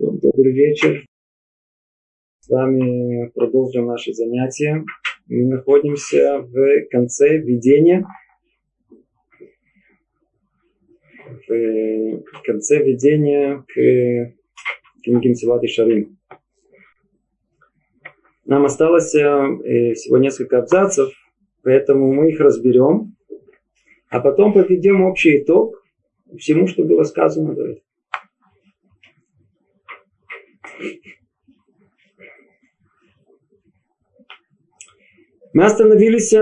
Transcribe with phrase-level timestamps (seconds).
[0.00, 1.04] Добрый вечер.
[2.40, 4.82] С вами продолжим наше занятие.
[5.26, 8.06] Мы находимся в конце введения.
[11.46, 16.16] В конце введения к книге Мсилат и Шарим.
[18.46, 21.10] Нам осталось э, всего несколько абзацев,
[21.62, 23.16] поэтому мы их разберем,
[24.08, 25.84] а потом подведем общий итог
[26.38, 27.89] всему, что было сказано до этого.
[35.52, 36.32] Мы остановились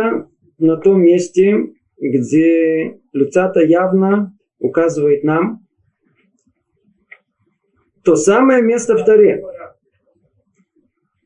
[0.58, 1.56] на том месте,
[1.98, 5.66] где Люцата явно указывает нам
[8.04, 9.42] то самое место в Таре,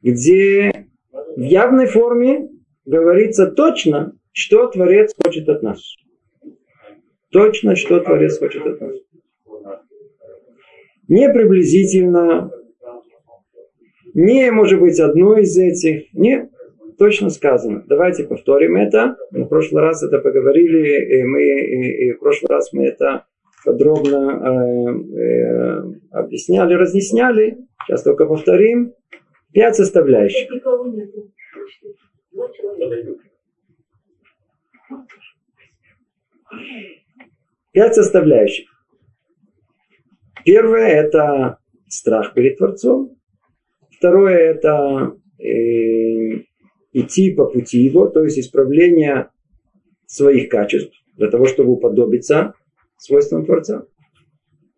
[0.03, 0.89] где
[1.37, 2.49] в явной форме
[2.85, 5.81] говорится точно, что Творец хочет от нас.
[7.31, 8.97] Точно, что Творец хочет от нас.
[11.09, 12.51] Не приблизительно,
[14.15, 16.13] не, может быть, одно из этих.
[16.15, 16.51] Нет,
[16.99, 17.85] точно сказано.
[17.87, 19.17] Давайте повторим это.
[19.31, 23.27] В прошлый раз это поговорили, и мы и, и в прошлый раз мы это
[23.65, 27.59] подробно э, э, объясняли, разъясняли.
[27.87, 28.95] Сейчас только повторим.
[29.53, 30.49] Пять составляющих.
[37.73, 38.69] Пять составляющих.
[40.45, 43.17] Первое– это страх перед Творцом.
[43.91, 46.43] Второе– это э,
[46.93, 49.29] идти по пути его, то есть исправление
[50.07, 52.55] своих качеств, для того, чтобы уподобиться
[52.99, 53.87] свойствам Творца.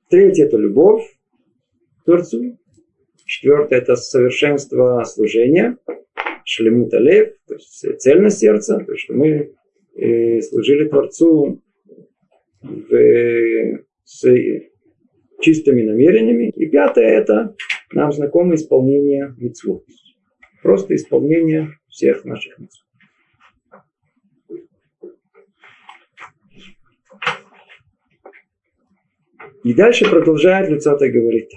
[0.09, 1.05] Третье– это любовь
[2.01, 2.59] к Творцу.
[3.27, 5.79] Четвертое– это совершенство служения,
[6.45, 9.55] шлемут алев, то есть цельность сердца, то есть что мы
[9.97, 11.63] э, служили Творцу
[12.61, 14.25] в, с
[15.41, 16.51] чистыми намерениями.
[16.51, 17.55] И пятое– это
[17.93, 19.85] нам знакомо исполнение митцвот.
[20.65, 22.87] Просто исполнение всех наших митцвот.
[29.63, 31.55] И дальше продолжает Люцата говорить.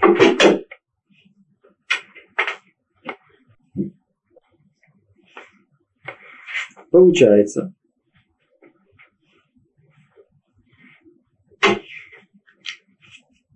[6.91, 7.73] Получается,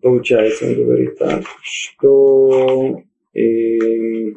[0.01, 3.03] получается, он говорит так, что
[3.33, 4.31] э,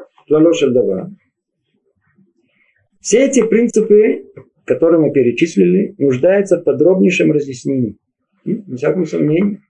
[3.01, 4.25] все эти принципы,
[4.65, 7.99] которые мы перечислили, нуждаются в подробнейшем разъяснении.
[8.45, 9.61] Без всяком сомнении.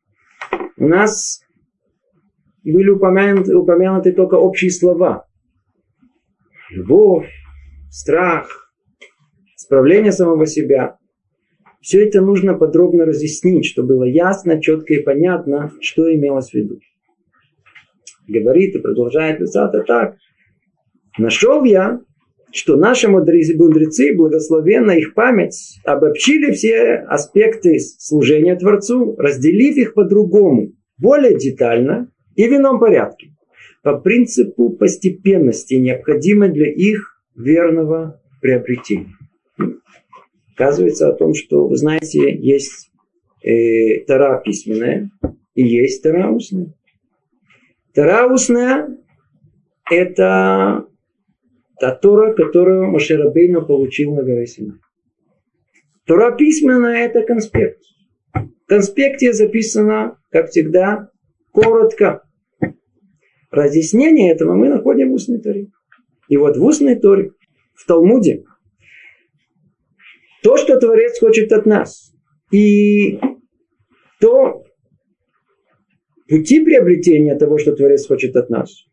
[0.77, 1.41] У нас
[2.63, 5.27] были упомянуты, упомянуты только общие слова.
[6.71, 7.29] Любовь,
[7.91, 8.73] страх,
[9.57, 10.99] справление самого себя.
[11.81, 16.79] Все это нужно подробно разъяснить, чтобы было ясно, четко и понятно, что имелось в виду.
[18.29, 20.17] Говорит и продолжает писать так.
[21.19, 22.01] Нашел я,
[22.53, 31.37] что наши мудрецы, благословенно их память, обобщили все аспекты служения Творцу, разделив их по-другому, более
[31.37, 33.33] детально и в ином порядке,
[33.83, 39.15] по принципу постепенности, необходимой для их верного приобретения.
[40.55, 42.91] Оказывается о том, что, вы знаете, есть
[43.43, 45.11] э, Тара письменная
[45.55, 46.73] и есть Тара устная.
[47.93, 48.97] Тара устная–
[49.91, 50.87] это
[51.85, 54.79] та Тора, которую Маширабейну получил на горе Синай.
[56.07, 57.83] Тора письменная– это конспект.
[58.33, 61.11] В конспекте записано, как всегда,
[61.53, 62.23] коротко.
[63.51, 65.67] Разъяснение этого мы находим в устной Торе.
[66.29, 67.33] И вот в устной Торе,
[67.75, 68.45] в Талмуде,
[70.43, 72.15] то, что Творец хочет от нас,
[72.51, 73.21] и
[74.21, 74.65] то
[76.31, 78.87] пути приобретения того, что Творец хочет от нас,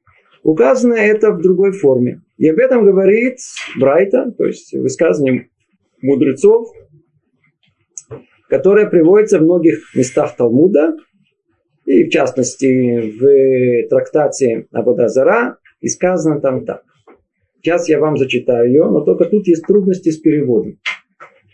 [0.44, 2.22] указано это в другой форме.
[2.38, 3.38] И об этом говорит
[3.78, 5.50] Брайта, то есть высказывание
[6.02, 6.70] мудрецов,
[8.50, 10.96] которое приводится в многих местах Талмуда,
[11.86, 16.84] и в частности в трактате Абуда Зара, и сказано там так.
[17.62, 20.80] Сейчас я вам зачитаю ее, но только тут есть трудности с переводом.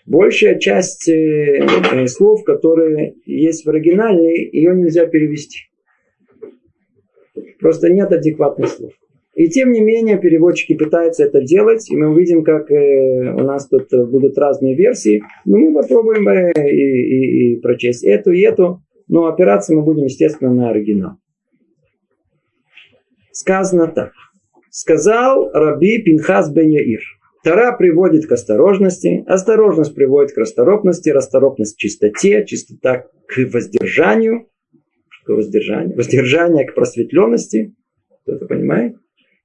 [0.05, 5.66] Большая часть э, э, слов, которые есть в оригинале, ее нельзя перевести.
[7.59, 8.91] Просто нет адекватных слов.
[9.33, 13.67] И тем не менее переводчики пытаются это делать, и мы увидим, как э, у нас
[13.67, 15.21] тут будут разные версии.
[15.45, 20.05] Но мы попробуем э, и, и, и прочесть эту и эту, но опираться мы будем,
[20.05, 21.17] естественно, на оригинал.
[23.31, 24.11] Сказано так.
[24.71, 27.01] Сказал Раби Пинхас бен Яир.
[27.43, 34.47] Тара приводит к осторожности, осторожность приводит к расторопности, расторопность к чистоте, чистота к воздержанию,
[35.27, 35.93] Такое воздержание.
[35.93, 37.75] Воздержание к просветленности.
[38.23, 38.95] Кто-то понимает?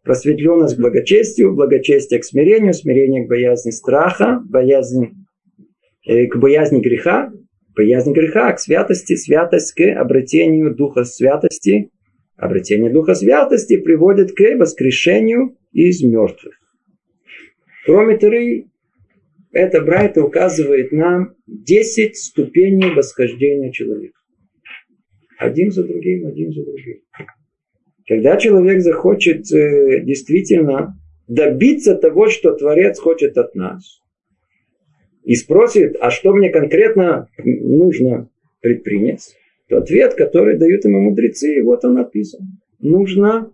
[0.05, 5.27] Просветленность к благочестию, благочестие к смирению, смирение к боязни страха, боязнь,
[6.07, 7.33] э, к боязни греха,
[7.75, 11.91] боязнь греха к святости, святость к обретению духа святости,
[12.37, 16.55] обретение духа святости приводит к воскрешению из мертвых.
[17.87, 18.67] Кроме Торы,
[19.51, 24.22] эта Брайта указывает нам 10 ступеней восхождения человека.
[25.43, 27.01] Один за другим, один за другим.
[28.07, 30.97] Когда человек захочет э, действительно
[31.27, 34.01] добиться того, что Творец хочет от нас,
[35.25, 38.29] и спросит, а что мне конкретно нужно
[38.61, 39.37] предпринять,
[39.69, 42.61] то ответ, который дают ему мудрецы, вот он написан.
[42.79, 43.51] Нужно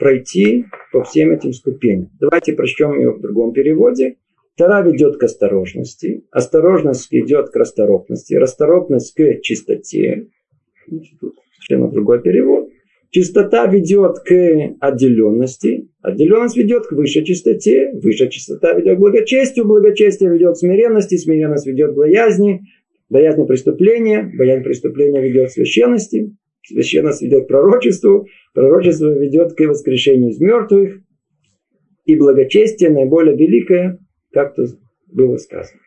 [0.00, 2.10] пройти по всем этим ступеням.
[2.18, 4.16] Давайте прочтем ее в другом переводе.
[4.56, 10.28] Тара ведет к осторожности, осторожность ведет к расторопности, расторопность к чистоте.
[11.20, 12.68] Тут совершенно другой перевод.
[13.10, 20.30] Чистота ведет к отделенности, отделенность ведет к высшей чистоте, высшая чистота ведет к благочестию, благочестие
[20.30, 22.60] ведет к смиренности, смиренность ведет к боязни,
[23.08, 30.30] боязнь преступления, боязнь преступления ведет к священности, священность ведет к пророчеству, пророчество ведет к воскрешению
[30.30, 31.00] из мертвых,
[32.04, 33.98] и благочестие наиболее великое,
[34.32, 34.66] как то
[35.08, 35.80] было сказано.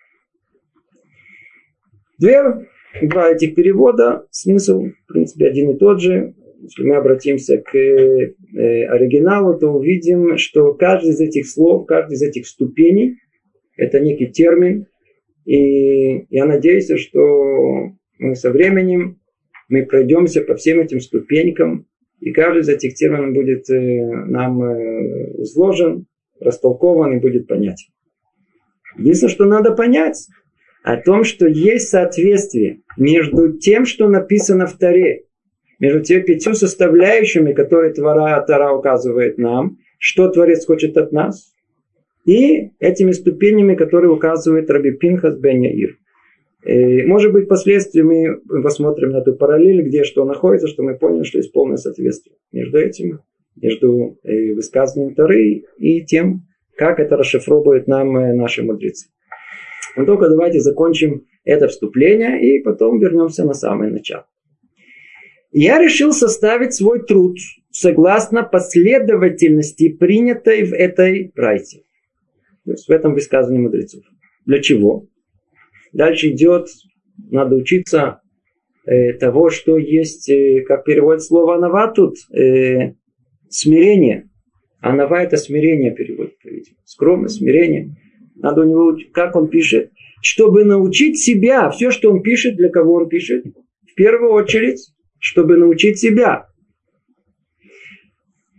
[2.19, 2.67] Две,
[3.01, 6.35] два этих перевода, смысл, в принципе, один и тот же.
[6.61, 8.35] Если мы обратимся к э,
[8.85, 13.17] оригиналу, то увидим, что каждый из этих слов, каждый из этих ступеней,
[13.75, 14.85] это некий термин.
[15.45, 19.19] И я надеюсь, что мы со временем
[19.69, 21.87] мы пройдемся по всем этим ступенькам,
[22.19, 23.75] и каждый из этих терминов будет э,
[24.27, 26.05] нам э, изложен,
[26.39, 27.91] растолкован и будет понятен.
[28.97, 30.27] Единственное, что надо понять,
[30.83, 35.23] о том, что есть соответствие между тем, что написано в Таре,
[35.79, 41.53] между теми пятью составляющими, которые Твара Тара указывает нам, что Творец хочет от нас,
[42.25, 45.97] и этими ступенями, которые указывает Раби Пинхас бен Яир.
[46.65, 51.23] И, может быть, впоследствии мы посмотрим на эту параллель, где что находится, что мы поняли,
[51.23, 53.19] что есть полное соответствие между этим,
[53.61, 56.43] между э, высказыванием Тары и тем,
[56.77, 59.07] как это расшифровывают нам э, наши мудрецы.
[59.95, 64.25] Но только давайте закончим это вступление и потом вернемся на самое начало.
[65.51, 67.37] Я решил составить свой труд
[67.69, 71.83] согласно последовательности, принятой в этой райте.
[72.65, 74.03] То есть в этом высказывании мудрецов.
[74.45, 75.07] Для чего?
[75.91, 76.67] Дальше идет,
[77.29, 78.21] надо учиться
[78.85, 82.93] э, того, что есть, э, как переводит слово «анава» тут, э,
[83.49, 84.29] смирение.
[84.79, 86.77] Анава– это смирение переводит, видимо.
[86.83, 87.95] Скромность, смирение.
[88.35, 89.91] Надо у него, как он пишет,
[90.21, 93.45] чтобы научить себя, все, что он пишет, для кого он пишет,
[93.89, 96.47] в первую очередь, чтобы научить себя.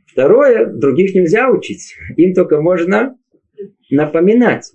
[0.06, 1.96] Второе, других нельзя учить.
[2.16, 3.16] Им только можно
[3.90, 4.70] напоминать.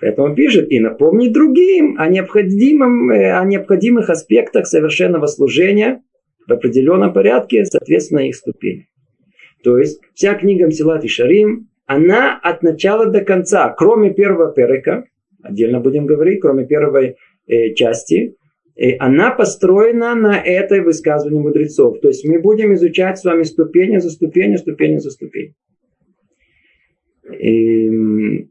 [0.00, 6.02] Поэтому он пишет и напомнить другим о, необходимом, э, о необходимых аспектах совершенного служения
[6.46, 8.88] в определенном порядке, соответственно, их ступени.
[9.62, 15.04] То есть вся книга Мсилат и Шарим, она от начала до конца, кроме первого перека,
[15.42, 18.36] отдельно будем говорить, кроме первой э, части,
[18.76, 21.98] э, она построена на этой высказывании мудрецов.
[22.00, 25.54] То есть мы будем изучать с вами ступени за ступенью, ступени за ступенью.
[27.40, 28.48] И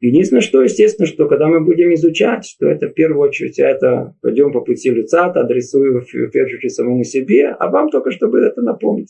[0.00, 4.52] Единственное, что, естественно, что когда мы будем изучать, то это в первую очередь это пойдем
[4.52, 9.08] по пути лица, адресую в первую очередь самому себе, а вам только чтобы это напомнить.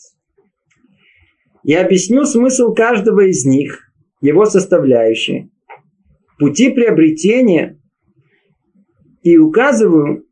[1.65, 3.91] Я объясню смысл каждого из них,
[4.21, 5.51] его составляющие,
[6.39, 7.81] пути приобретения
[9.23, 10.25] и указываю,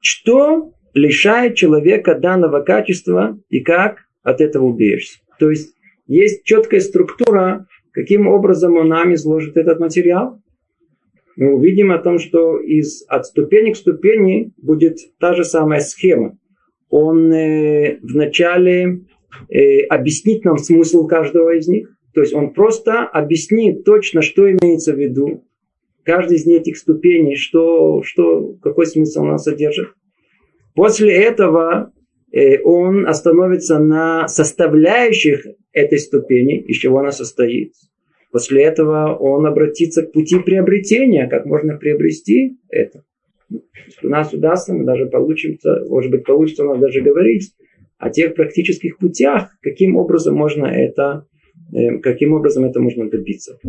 [0.00, 5.20] что лишает человека данного качества и как от этого убежишься.
[5.38, 5.74] То есть
[6.06, 10.40] есть четкая структура Каким образом он нам изложит этот материал?
[11.36, 16.38] Мы увидим о том, что из, от ступени к ступени будет та же самая схема.
[16.88, 19.00] Он э, вначале
[19.48, 21.96] э, объяснит нам смысл каждого из них.
[22.14, 25.44] То есть он просто объяснит точно, что имеется в виду.
[26.04, 29.88] Каждый из этих ступеней, что, что, какой смысл она содержит.
[30.74, 31.92] После этого
[32.32, 37.72] э, он остановится на составляющих этой ступени, из чего она состоит.
[38.32, 43.04] После этого он обратится к пути приобретения, как можно приобрести это.
[43.50, 47.52] Если у нас удастся, мы даже получится, может быть, получится у нас даже говорить
[48.02, 51.28] о тех практических путях, каким образом можно это,
[51.72, 53.60] э, каким образом это можно добиться.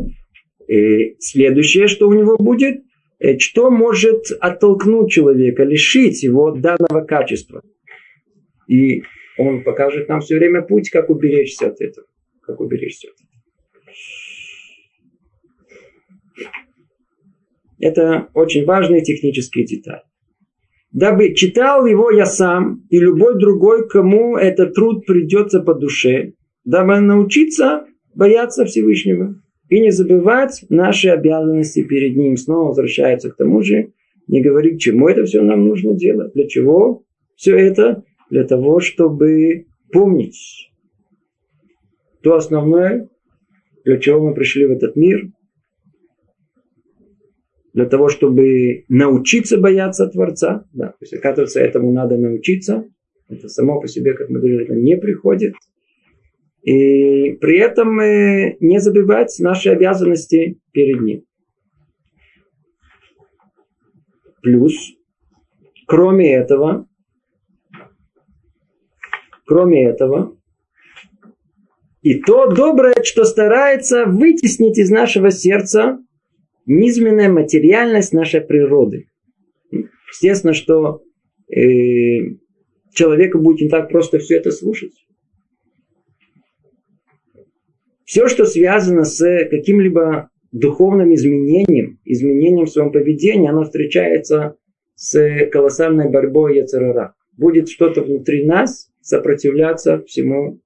[0.67, 2.81] И следующее, что у него будет,
[3.19, 7.61] э, что может оттолкнуть человека, лишить его данного качества.
[8.67, 9.03] И
[9.37, 12.07] он покажет нам все время путь, как уберечься от этого.
[12.41, 13.29] Как уберечься от этого.
[17.79, 20.01] Это очень важные технические детали.
[20.93, 26.33] Дабы читал его я сам и любой другой, кому этот труд придется по душе,
[26.65, 29.35] дабы научиться бояться Всевышнего
[29.69, 32.37] и не забывать наши обязанности перед Ним.
[32.37, 33.91] Снова возвращается к тому же,
[34.27, 37.03] не говорит, чему это все нам нужно делать, для чего
[37.35, 40.69] все это, для того, чтобы помнить
[42.21, 43.09] то основное,
[43.83, 45.23] для чего мы пришли в этот мир,
[47.73, 50.65] для того, чтобы научиться бояться Творца.
[50.73, 52.85] Да, то есть, оказывается, этому надо научиться.
[53.27, 55.55] Это само по себе, как мы говорили, не приходит.
[56.61, 61.23] И при этом не забывать наши обязанности перед Ним.
[64.41, 64.73] Плюс,
[65.87, 66.87] кроме этого,
[69.45, 70.37] кроме этого,
[72.01, 75.99] и то доброе, что старается вытеснить из нашего сердца
[76.65, 79.07] низменная материальность нашей природы.
[80.11, 81.01] Естественно, что
[81.49, 82.35] э,
[82.93, 84.93] человеку будет не так просто все это слушать.
[88.05, 94.55] Все, что связано с каким-либо духовным изменением, изменением в своем поведении, оно встречается
[94.95, 97.15] с колоссальной борьбой Яцерара.
[97.35, 100.61] Будет что-то внутри нас сопротивляться всему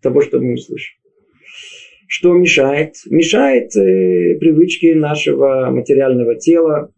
[0.00, 0.96] того, что мы услышим.
[2.06, 2.94] Что мешает?
[3.10, 6.92] Мешает э, привычки нашего материального тела,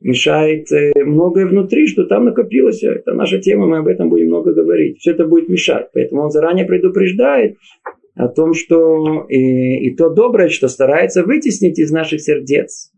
[0.00, 2.82] мешает э, многое внутри, что там накопилось.
[2.82, 4.98] Это наша тема, мы об этом будем много говорить.
[4.98, 5.88] Все это будет мешать.
[5.94, 7.56] Поэтому он заранее предупреждает
[8.14, 12.92] о том, что и, и то доброе, что старается вытеснить из наших сердец.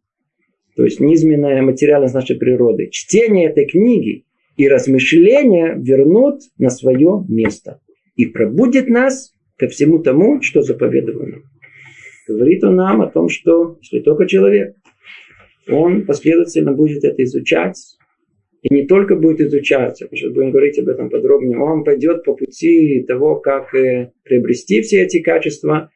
[0.76, 2.88] То есть низменная материальность нашей природы.
[2.90, 4.24] Чтение этой книги
[4.56, 7.80] и размышления вернут на свое место.
[8.16, 11.42] И пробудет нас ко всему тому, что заповедовано.
[12.26, 14.74] Говорит он нам о том, что если только человек,
[15.68, 17.76] он последовательно будет это изучать,
[18.62, 22.34] и не только будет изучать, мы сейчас будем говорить об этом подробнее, он пойдет по
[22.34, 25.90] пути того, как э, приобрести все эти качества,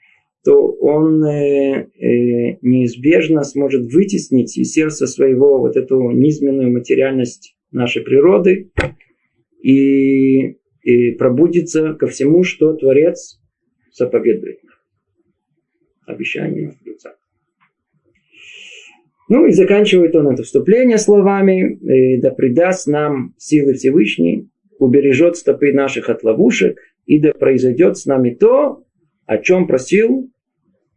[0.45, 8.03] то он э, э, неизбежно сможет вытеснить из сердца своего вот эту низменную материальность нашей
[8.03, 8.71] природы
[9.63, 13.41] и, и пробудится ко всему, что Творец
[13.93, 14.61] заповедует.
[16.07, 17.17] Обещание лица.
[19.29, 26.09] Ну и заканчивает он это вступление словами, да придаст нам силы Всевышний, убережет стопы наших
[26.09, 28.85] от ловушек, и да произойдет с нами то,
[29.27, 30.31] о чем просил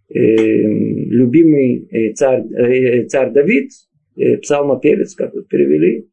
[0.09, 3.71] э, любимый э, царь, э, царь Давид,
[4.15, 6.07] э, псалмопевец, как вот перевели,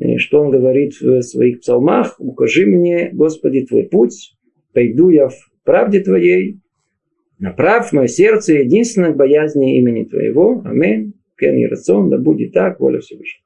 [0.00, 4.36] э, что он говорит в своих псалмах, «Укажи мне, Господи, Твой путь,
[4.72, 6.60] пойду я в правде Твоей,
[7.38, 10.62] направь мое сердце единственно к боязни имени Твоего.
[10.64, 13.44] Аминь кен и рацион, да будет так, воля Всевышнего.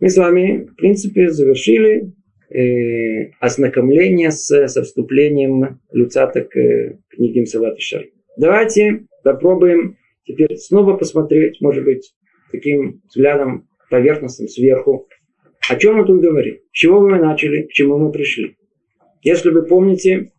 [0.00, 2.12] Мы с вами, в принципе, завершили
[2.50, 8.04] э, ознакомление с, со вступлением Люцата к э, книге Мсалат Шар.
[8.36, 12.14] Давайте попробуем теперь снова посмотреть, может быть,
[12.52, 15.08] таким взглядом поверхностным сверху,
[15.68, 18.56] о чем мы тут говорим, с чего мы начали, к чему мы пришли.
[19.22, 20.32] Если вы помните,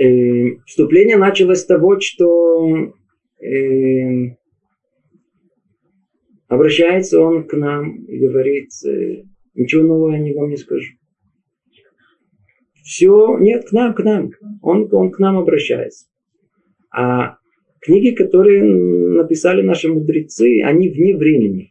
[0.00, 2.94] э, вступление началось с того, что
[3.40, 4.36] э,
[6.48, 9.22] обращается он к нам и говорит, э,
[9.54, 10.94] ничего нового я вам не скажу.
[12.82, 14.30] Все, нет, к нам, к нам.
[14.62, 16.06] Он, он к нам обращается.
[16.90, 17.36] А
[17.80, 21.69] книги, которые написали наши мудрецы, они вне времени.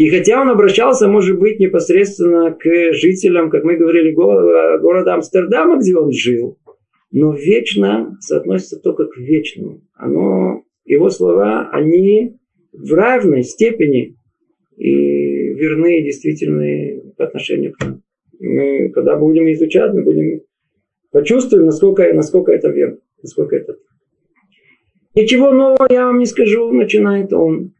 [0.00, 5.94] И хотя он обращался, может быть, непосредственно к жителям, как мы говорили, города Амстердама, где
[5.94, 6.56] он жил,
[7.12, 9.82] но вечно соотносится только к вечному.
[9.92, 12.38] Оно, его слова, они
[12.72, 14.16] в равной степени
[14.78, 18.02] и верны действительно по отношению к нам.
[18.38, 20.40] Мы, когда будем изучать, мы будем
[21.12, 23.76] почувствуем, насколько, насколько это верно, насколько это.
[25.14, 27.74] Ничего нового я вам не скажу, начинает он.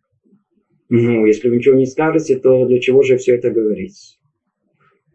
[0.90, 4.18] Ну, если вы ничего не скажете, то для чего же все это говорить?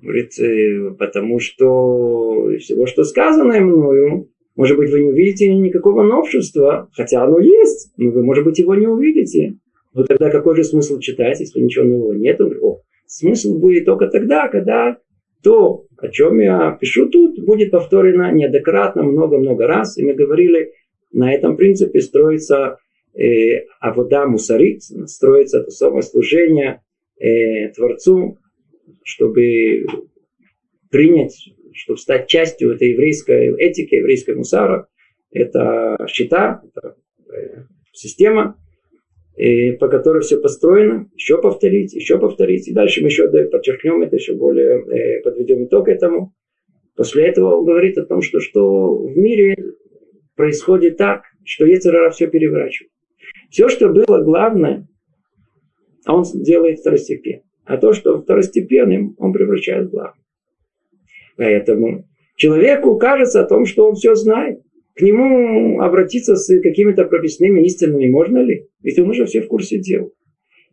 [0.02, 6.90] Говорит, э, потому что всего, что сказано мною, может быть, вы не увидите никакого новшества,
[6.94, 9.58] хотя оно есть, но вы, может быть, его не увидите.
[9.94, 12.40] Но тогда какой же смысл читать, если ничего нового нет?
[12.40, 14.98] О, смысл будет только тогда, когда
[15.44, 19.98] то, о чем я пишу тут, будет повторено неоднократно, много-много раз.
[19.98, 20.72] И мы говорили,
[21.12, 22.78] на этом принципе строится
[23.16, 26.82] э, авода мусарит, строится то самое служение
[27.20, 28.38] э, Творцу,
[29.04, 29.86] чтобы
[30.90, 31.36] принять,
[31.74, 34.88] чтобы стать частью этой еврейской этики, еврейской мусара.
[35.32, 36.96] Это счета, это
[37.30, 38.58] э, система,
[39.36, 41.10] и по которой все построено.
[41.16, 42.68] Еще повторить, еще повторить.
[42.68, 46.34] И дальше мы еще подчеркнем это, еще более э, подведем итог этому.
[46.96, 49.56] После этого он говорит о том, что, что в мире
[50.36, 52.92] происходит так, что Ецерара все переворачивает.
[53.56, 54.86] Все, что было главное,
[56.06, 57.44] он делает второстепенно.
[57.64, 60.26] А то, что второстепенным, он превращает в главное.
[61.38, 62.04] Поэтому
[62.36, 64.60] человеку кажется о том, что он все знает.
[64.94, 68.68] К нему обратиться с какими-то прописными истинами можно ли?
[68.84, 70.12] Ведь он уже все в курсе дел.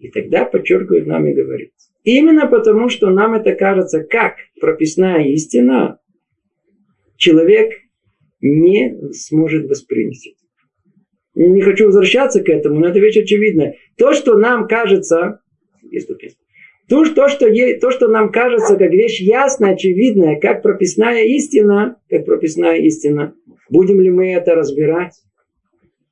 [0.00, 1.70] И тогда подчеркивает нам и говорит.
[2.02, 6.00] Именно потому, что нам это кажется как прописная истина,
[7.16, 7.74] человек
[8.40, 10.34] не сможет воспринять.
[11.34, 13.76] Не хочу возвращаться к этому, но это вещь очевидная.
[13.96, 15.40] То, что нам кажется,
[16.88, 17.48] то, то, что,
[17.80, 23.34] то, что нам кажется как вещь ясная, очевидная, как прописная истина, как прописная истина,
[23.70, 25.14] будем ли мы это разбирать?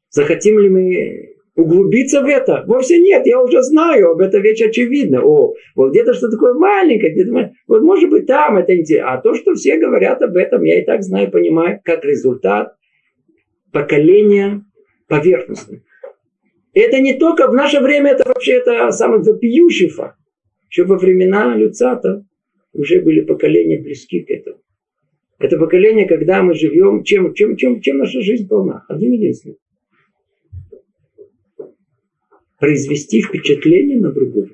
[0.08, 2.64] Захотим ли мы углубиться в это?
[2.66, 5.22] Вовсе нет, я уже знаю, об этом вещь очевидна.
[5.22, 9.12] О, вот где-то что такое маленькое, где-то, вот может быть там это интересно.
[9.12, 12.74] А то, что все говорят об этом, я и так знаю, понимаю, как результат
[13.70, 14.64] поколения
[15.10, 15.82] поверхностным.
[16.72, 20.16] Это не только в наше время, это вообще это самый вопиющий факт.
[20.70, 22.24] Еще во времена Люцата
[22.72, 24.62] уже были поколения близки к этому.
[25.40, 28.84] Это поколение, когда мы живем, чем, чем, чем, чем наша жизнь полна.
[28.88, 29.56] Один единственный.
[32.60, 34.50] Произвести впечатление на другого.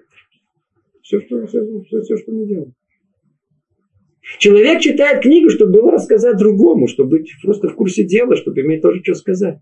[1.02, 2.72] Все, что, все, все, все, что мы делаем.
[4.38, 8.80] Человек читает книгу, чтобы было рассказать другому, чтобы быть просто в курсе дела, чтобы иметь
[8.80, 9.58] тоже что сказать.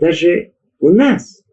[0.00, 1.44] Даже у нас,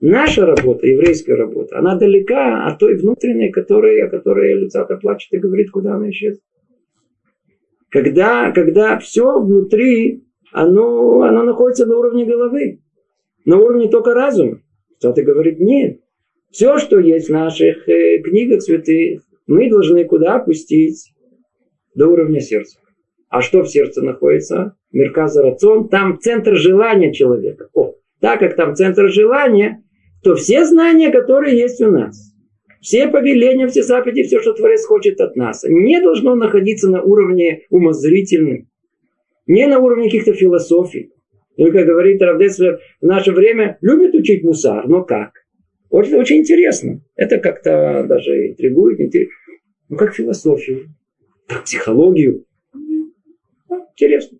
[0.00, 5.38] наша работа, еврейская работа, она далека от той внутренней, которой, о которой Люцата плачет и
[5.38, 6.42] говорит, куда она исчезла.
[7.90, 10.22] Когда, когда все внутри,
[10.52, 12.80] оно, оно находится на уровне головы,
[13.46, 14.60] на уровне только разума.
[14.98, 16.00] Кто-то говорит, нет.
[16.50, 21.14] Все, что есть в наших э, книгах святых, мы должны куда опустить?
[21.94, 22.78] До уровня сердца.
[23.28, 24.76] А что в сердце находится?
[24.90, 25.88] Мерказа рацион.
[25.88, 27.68] Там центр желания человека.
[27.74, 29.82] О, так как там центр желания,
[30.22, 32.34] то все знания, которые есть у нас,
[32.80, 37.62] все повеления, все заповеди, все, что Творец хочет от нас, не должно находиться на уровне
[37.70, 38.68] умозрительным,
[39.46, 41.12] не на уровне каких-то философий.
[41.56, 45.32] Ну, как говорит Равдеслер, в наше время любят учить мусар, но как?
[45.90, 47.00] Очень, очень интересно.
[47.16, 49.00] Это как-то даже интригует.
[49.00, 49.32] Интересно.
[49.88, 50.88] Ну, как философию,
[51.48, 52.44] как психологию.
[53.98, 54.38] Интересно.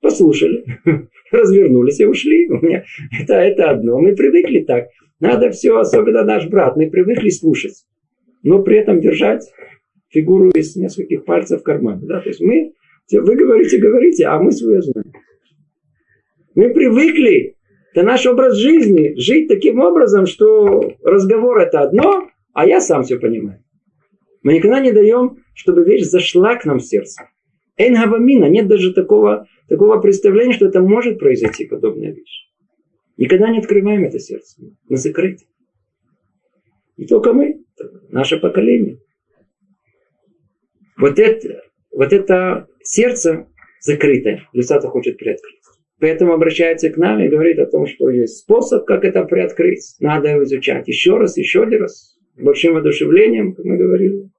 [0.00, 0.64] Послушали,
[1.30, 2.50] развернулись и ушли.
[2.50, 2.84] У меня
[3.20, 4.00] это, это одно.
[4.00, 4.88] Мы привыкли так.
[5.20, 7.86] Надо все, особенно наш брат, мы привыкли слушать.
[8.42, 9.44] Но при этом держать
[10.08, 12.02] фигуру из нескольких пальцев в кармане.
[12.06, 12.20] Да?
[12.20, 12.72] То есть мы,
[13.12, 15.12] вы говорите, говорите, а мы свое знаем.
[16.56, 17.56] Мы привыкли,
[17.94, 23.18] это наш образ жизни, жить таким образом, что разговор это одно, а я сам все
[23.18, 23.62] понимаю.
[24.42, 27.28] Мы никогда не даем, чтобы вещь зашла к нам в сердце.
[27.76, 32.46] Энгавамина, нет даже такого, такого представления, что это может произойти, подобная вещь.
[33.16, 34.62] Никогда не открываем это сердце.
[34.88, 35.44] Мы закрыты.
[36.96, 37.64] И только мы,
[38.08, 38.98] наше поколение.
[40.96, 43.46] Вот это, вот это сердце
[43.80, 45.56] закрытое, Люцата хочет приоткрыть.
[45.98, 49.96] Поэтому обращается к нам и говорит о том, что есть способ, как это приоткрыть.
[49.98, 54.30] Надо его изучать еще раз, еще один раз, большим воодушевлением, как мы говорили.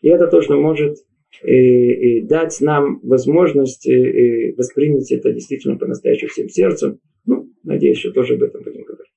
[0.00, 0.98] И это то, что может
[1.42, 6.98] дать нам возможность и, воспринять это действительно по-настоящему всем сердцем.
[7.24, 9.12] Ну, надеюсь, что тоже об этом будем говорить.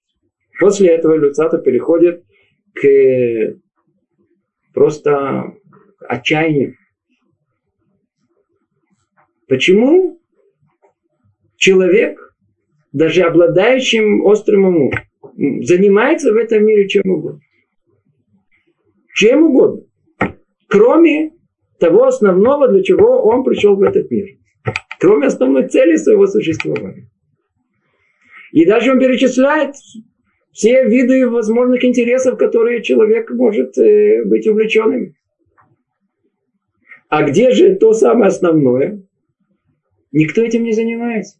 [0.59, 2.23] После этого Люцата переходит
[2.73, 3.55] к
[4.73, 5.53] просто
[5.99, 6.75] отчаянию.
[9.47, 10.19] Почему
[11.55, 12.35] человек,
[12.91, 14.91] даже обладающим острым умом,
[15.63, 17.39] занимается в этом мире чем угодно?
[19.15, 19.85] Чем угодно.
[20.67, 21.31] Кроме
[21.79, 24.27] того основного, для чего он пришел в этот мир.
[24.99, 27.09] Кроме основной цели своего существования.
[28.51, 29.75] И даже он перечисляет
[30.51, 35.13] все виды возможных интересов, которые человек может э, быть увлеченным.
[37.07, 39.01] А где же то самое основное?
[40.11, 41.39] Никто этим не занимается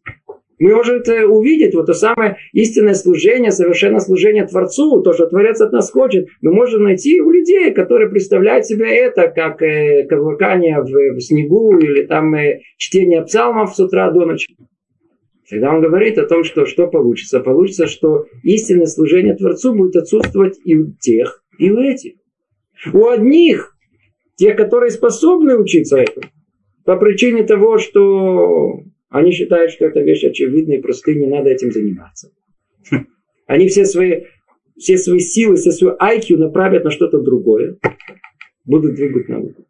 [0.60, 5.72] мы можем увидеть вот то самое истинное служение, совершенно служение Творцу, то, что Творец от
[5.72, 11.16] нас хочет, мы можем найти у людей, которые представляют себе это как э, каблукание в,
[11.16, 14.56] в снегу или там э, чтение псалмов с утра до ночи.
[15.50, 17.40] Тогда он говорит о том, что что получится.
[17.40, 22.14] Получится, что истинное служение Творцу будет отсутствовать и у тех, и у этих.
[22.94, 23.76] У одних,
[24.36, 26.28] тех, которые способны учиться этому,
[26.86, 31.72] по причине того, что они считают, что это вещь очевидная и простая, не надо этим
[31.72, 32.32] заниматься.
[33.48, 34.24] Они все свои,
[34.78, 37.78] все свои силы, все свою IQ направят на что-то другое.
[38.66, 39.66] Будут двигать науку.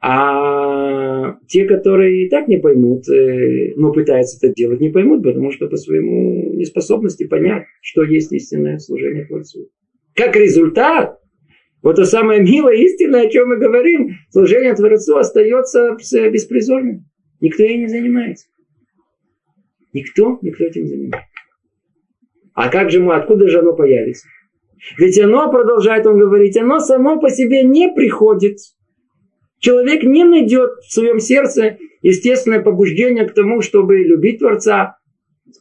[0.00, 5.50] А те, которые и так не поймут, э, но пытаются это делать, не поймут, потому
[5.50, 9.70] что по своему неспособности понять, что есть истинное служение Творцу.
[10.14, 11.18] Как результат,
[11.82, 15.96] вот то самое милое истинное, о чем мы говорим, служение Творцу остается
[16.30, 17.06] беспризорным.
[17.40, 18.46] Никто ей не занимается.
[19.92, 21.28] Никто, никто этим не занимается.
[22.54, 24.28] А как же мы, откуда же оно появится?
[24.98, 28.58] Ведь оно, продолжает он говорить, оно само по себе не приходит.
[29.58, 34.98] Человек не найдет в своем сердце естественное побуждение к тому, чтобы любить Творца,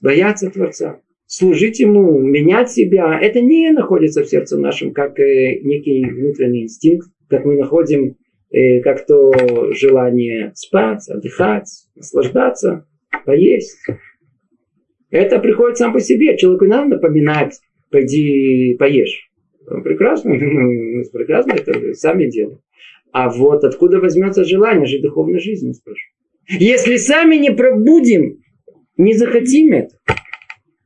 [0.01, 3.17] бояться Творца, служить Ему, менять себя.
[3.19, 8.17] Это не находится в сердце нашем, как э, некий внутренний инстинкт, как мы находим
[8.83, 12.85] как то желание спать, отдыхать, наслаждаться,
[13.25, 13.79] поесть.
[15.09, 16.37] Это приходит сам по себе.
[16.37, 19.29] Человеку не надо напоминать, пойди поешь.
[19.83, 20.31] Прекрасно,
[21.13, 22.61] прекрасно это сами делают.
[23.11, 26.13] А вот откуда возьмется желание жить духовной жизнью, спрашиваю.
[26.49, 28.41] Если сами не пробудим,
[28.97, 29.95] не захотим это.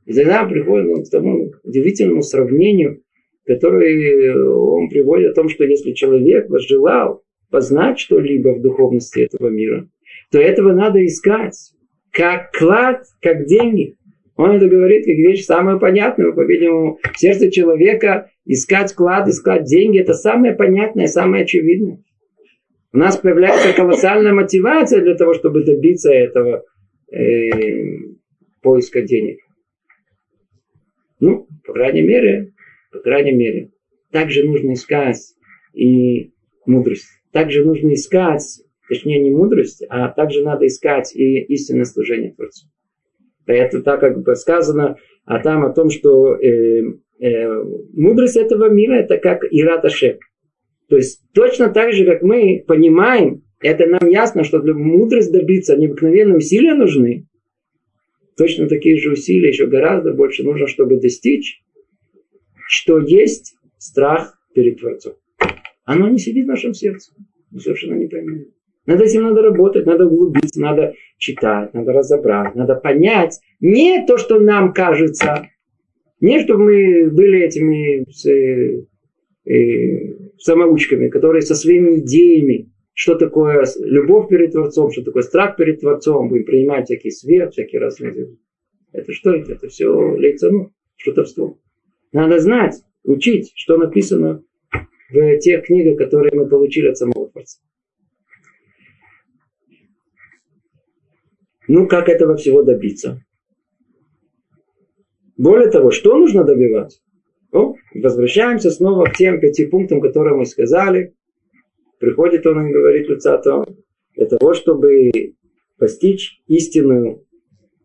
[0.06, 3.01] И тогда приходит он к тому удивительному сравнению,
[3.45, 9.88] которое он приводит о том, что если человек возжелал познать что-либо в духовности этого мира,
[10.32, 11.56] то этого надо искать
[12.12, 13.96] как клад, как деньги.
[14.36, 20.00] Он это говорит как вещь самую понятную, по-видимому, в сердце человека искать клад, искать деньги,
[20.00, 22.04] это самое понятное, самое очевидное.
[22.94, 26.64] У нас появляется колоссальная мотивация для того, чтобы добиться этого
[27.12, 27.50] э,
[28.62, 29.40] поиска денег.
[31.20, 32.54] Ну, по крайней мере,
[32.92, 33.72] по крайней мере,
[34.12, 35.18] также нужно искать
[35.74, 36.32] и
[36.66, 37.16] мудрость.
[37.32, 42.68] Также нужно искать, точнее не мудрость, а также надо искать и истинное служение Творцу.
[43.46, 46.82] Это так как бы сказано, а там о том, что э,
[47.20, 47.63] э,
[47.94, 50.20] мудрость этого мира это как Ираташе.
[50.90, 55.76] То есть точно так же, как мы понимаем, это нам ясно, что для мудрости добиться
[55.76, 57.28] необыкновенные усилия нужны.
[58.38, 61.62] Точно такие же усилия, еще гораздо больше нужно, чтобы достичь,
[62.68, 65.13] что есть страх перед Творцом.
[65.88, 67.13] Оно не сидит в нашем сердце.
[67.50, 68.47] Мы совершенно не понимаем.
[68.86, 74.39] Над этим надо работать, надо углубиться, надо читать, надо разобрать, надо понять не то, что
[74.39, 75.47] нам кажется,
[76.19, 78.84] не чтобы мы были этими э,
[79.50, 85.80] э, самоучками, которые со своими идеями, что такое любовь перед Творцом, что такое страх перед
[85.80, 88.36] Творцом, будем принимать всякий свет, всякие разные.
[88.91, 89.54] Это что это?
[89.54, 91.58] Это все лейцану, шутовство.
[92.12, 94.43] Надо знать, учить, что написано
[95.10, 97.60] в тех книгах, которые мы получили от самого Творца.
[101.67, 103.22] Ну, как этого всего добиться?
[105.38, 107.02] Более того, что нужно добивать?
[107.52, 111.13] Ну, возвращаемся снова к тем пяти пунктам, которые мы сказали.
[112.00, 113.65] Приходит он и говорит Люцато,
[114.15, 115.12] для того, чтобы
[115.78, 117.26] постичь истинную,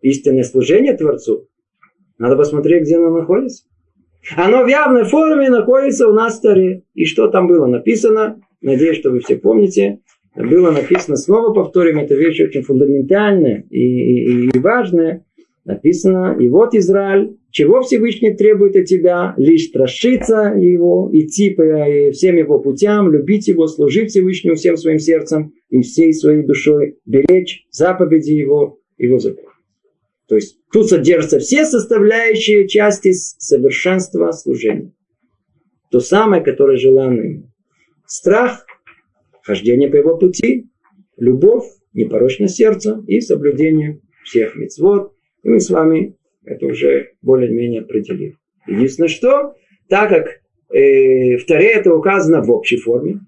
[0.00, 1.48] истинное служение Творцу,
[2.18, 3.64] надо посмотреть, где оно находится.
[4.37, 6.82] Оно в явной форме находится у нас в Таре.
[6.94, 8.40] И что там было написано?
[8.61, 10.00] Надеюсь, что вы все помните
[10.35, 15.24] было написано, снова повторим, это вещь очень фундаментальная и, и, и важная.
[15.64, 19.35] Написано, и вот Израиль, чего Всевышний требует от тебя?
[19.37, 25.52] Лишь страшиться его, идти по всем его путям, любить его, служить Всевышнему всем своим сердцем
[25.70, 29.51] и всей своей душой, беречь заповеди его, его закон.
[30.32, 34.94] То есть тут содержатся все составляющие части совершенства служения.
[35.90, 37.42] То самое, которое желанно
[38.06, 38.64] Страх,
[39.42, 40.70] хождение по его пути,
[41.18, 45.12] любовь, непорочность сердца и соблюдение всех мецвод.
[45.42, 46.16] И мы с вами
[46.46, 48.38] это уже более-менее определили.
[48.66, 49.52] Единственное, что,
[49.90, 50.28] так как
[50.74, 53.20] э, в Таре это указано в общей форме,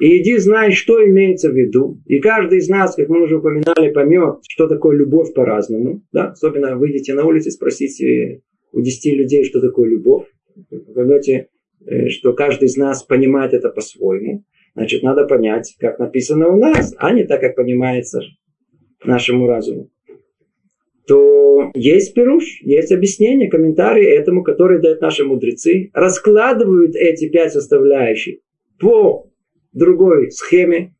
[0.00, 2.00] и иди знай, что имеется в виду.
[2.06, 6.02] И каждый из нас, как мы уже упоминали, поймет, что такое любовь по-разному.
[6.10, 6.30] Да?
[6.30, 8.40] Особенно выйдете на улицу и спросите
[8.72, 10.24] у 10 людей, что такое любовь.
[10.70, 11.48] Вы поймете,
[11.86, 14.44] э, что каждый из нас понимает это по-своему.
[14.74, 18.20] Значит, надо понять, как написано у нас, а не так, как понимается
[19.04, 19.90] нашему разуму.
[21.06, 28.38] То есть пируш, есть объяснение, комментарии этому, которые дают наши мудрецы, раскладывают эти пять составляющих
[28.78, 29.29] по
[29.78, 30.94] другой схеме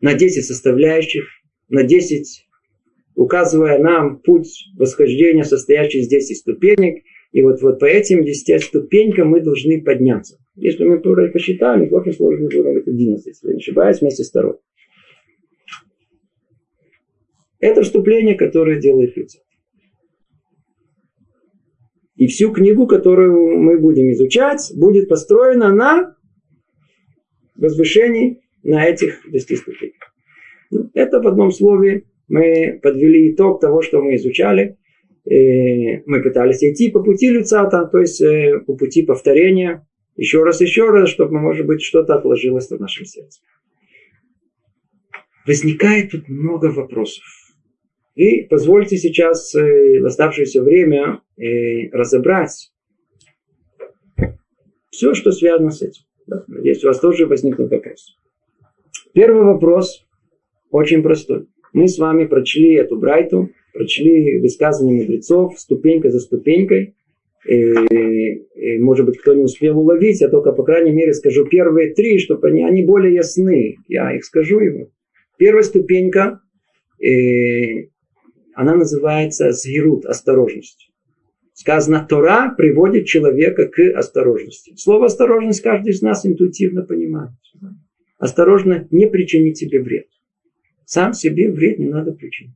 [0.00, 1.24] на 10 составляющих,
[1.68, 2.48] на 10
[3.18, 7.02] указывая нам путь восхождения, состоящий из 10 ступенек.
[7.32, 10.38] И вот, вот по этим 10 ступенькам мы должны подняться.
[10.54, 14.58] Если мы посчитали, в общем сложный уровень 11, если не ошибаюсь, вместе с второй.
[17.58, 19.42] Это вступление, которое делает Люцифер.
[22.14, 26.16] И всю книгу, которую мы будем изучать, будет построена на
[27.58, 30.14] возвышении на этих 10 ступеньках.
[30.70, 34.76] Ну, это в одном слове мы подвели итог того, что мы изучали.
[35.24, 40.60] И мы пытались идти по пути Люцата, то есть э, по пути повторения, еще раз,
[40.60, 43.40] еще раз, чтобы, может быть, что-то отложилось в нашем сердце.
[45.46, 47.24] Возникает тут много вопросов.
[48.14, 52.72] И позвольте сейчас э, в оставшееся время э, разобрать
[54.90, 56.07] все, что связано с этим.
[56.28, 58.12] Надеюсь, у вас тоже возникнут вопросы.
[59.12, 60.06] Первый вопрос
[60.70, 61.46] очень простой.
[61.72, 66.94] Мы с вами прочли эту Брайту, прочли высказывания мудрецов ступенька за ступенькой.
[67.46, 71.94] И, и, может быть, кто не успел уловить, я только, по крайней мере, скажу первые
[71.94, 73.76] три, чтобы они, они более ясны.
[73.86, 74.90] Я их скажу ему.
[75.38, 76.40] Первая ступенька
[76.98, 77.90] и,
[78.54, 80.87] она называется згирут, осторожность.
[81.58, 84.74] Сказано, Тора приводит человека к осторожности.
[84.76, 87.32] Слово осторожность каждый из нас интуитивно понимает.
[88.16, 90.06] Осторожно не причинить себе вред.
[90.84, 92.54] Сам себе вред не надо причинить.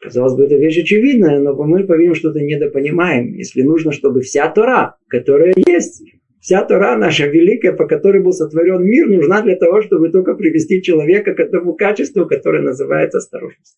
[0.00, 3.34] Казалось бы, это вещь очевидная, но мы, по-видимому, что-то недопонимаем.
[3.34, 6.02] Если нужно, чтобы вся Тора, которая есть,
[6.40, 10.82] вся Тора наша великая, по которой был сотворен мир, нужна для того, чтобы только привести
[10.82, 13.76] человека к этому качеству, которое называется осторожность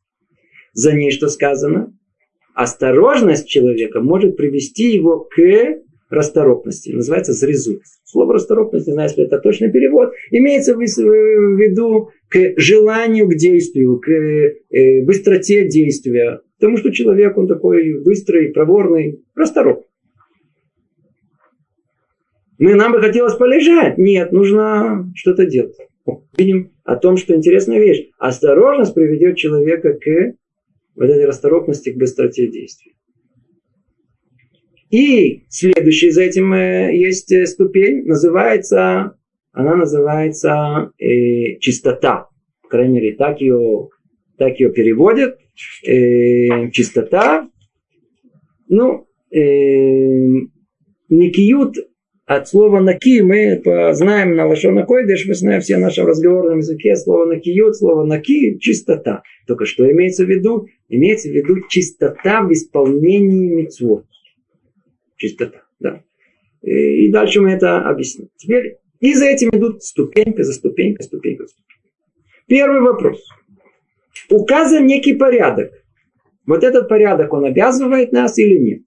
[0.77, 1.97] за ней что сказано?
[2.57, 5.37] Осторожность человека может привести его к
[6.09, 6.91] расторопности.
[6.91, 7.83] Называется зрезут.
[8.03, 14.01] Слово расторопность, не знаю, если это точный перевод, имеется в виду к желанию к действию,
[14.01, 16.41] к э, быстроте действия.
[16.59, 19.91] Потому что человек, он такой быстрый, проворный, расторопный.
[22.59, 23.99] Мы, нам бы хотелось полежать.
[23.99, 25.77] Нет, нужно что-то делать.
[26.39, 28.09] Видим о том, что интересная вещь.
[28.19, 30.37] Осторожность приведет человека к
[30.97, 32.97] вот этой расторопности к быстроте действий.
[34.91, 39.17] И следующий за этим э, есть э, ступень, называется,
[39.53, 42.29] она называется э, чистота.
[42.63, 43.89] По крайней мере, так ее,
[44.39, 45.39] так ее переводят.
[45.85, 47.49] Э, чистота.
[48.69, 49.39] Ну, э,
[51.09, 51.77] никиют
[52.27, 53.63] от слова наки мы
[53.95, 58.59] знаем на лошона койдыш, мы знаем все в нашем разговорном языке слово накиют, слово наки–
[58.61, 59.23] чистота.
[59.47, 60.67] Только что имеется в виду?
[60.89, 64.07] Имеется в виду чистота в исполнении митцвот.
[65.17, 66.03] Чистота, да.
[66.63, 68.29] И дальше мы это объясним.
[68.37, 71.93] Теперь и за этим идут ступенька за ступенькой, ступенька за ступенькой.
[72.49, 73.25] Первый вопрос.
[74.31, 75.73] Указан некий порядок.
[76.45, 78.83] Вот этот порядок, он обязывает нас или нет?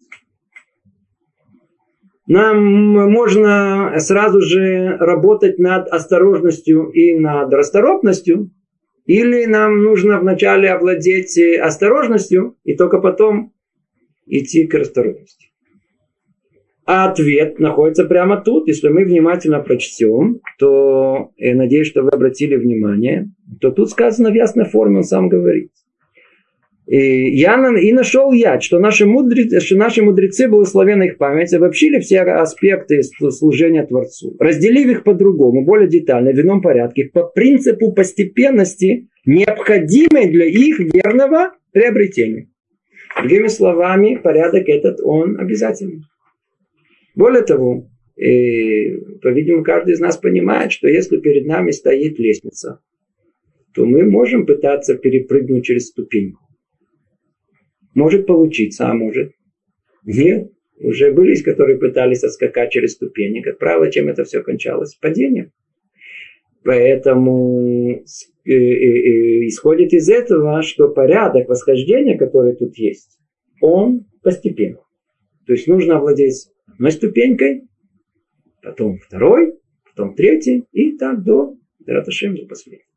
[2.30, 2.64] Нам
[3.12, 8.52] можно сразу же работать над осторожностью и над расторопностью,
[9.06, 13.52] или нам нужно вначале овладеть осторожностью и только потом
[14.28, 15.48] идти к расторопности.
[16.86, 18.68] А ответ находится прямо тут.
[18.68, 24.36] Если мы внимательно прочтем, то, я надеюсь, что вы обратили внимание, то тут сказано в
[24.36, 25.72] ясной форме, он сам говорит.
[26.90, 32.00] И, я, и нашел я, что наши, мудрецы, что наши мудрецы, благословенна их память, обобщили
[32.00, 39.08] все аспекты служения Творцу, разделив их по-другому, более детально, в ином порядке, по принципу постепенности,
[39.24, 42.50] необходимой для их верного приобретения.
[43.20, 46.02] Другими словами, порядок этот, он обязательный.
[47.14, 52.80] Более того, и, по-видимому, каждый из нас понимает, что если перед нами стоит лестница,
[53.76, 56.49] то мы можем пытаться перепрыгнуть через ступеньку.
[58.00, 59.34] Может получиться, а может
[60.06, 60.50] нет.
[60.80, 63.42] Уже были, которые пытались отскакать через ступени.
[63.42, 64.96] Как правило, чем это все кончалось?
[64.96, 65.52] Падением.
[66.64, 68.04] Поэтому э,
[68.46, 73.20] э, э, исходит из этого, что порядок восхождения, который тут есть,
[73.60, 74.80] он постепенно.
[75.46, 77.64] То есть нужно овладеть одной ступенькой,
[78.64, 79.56] потом второй,
[79.90, 82.88] потом третий, и так до Драташем до последнего.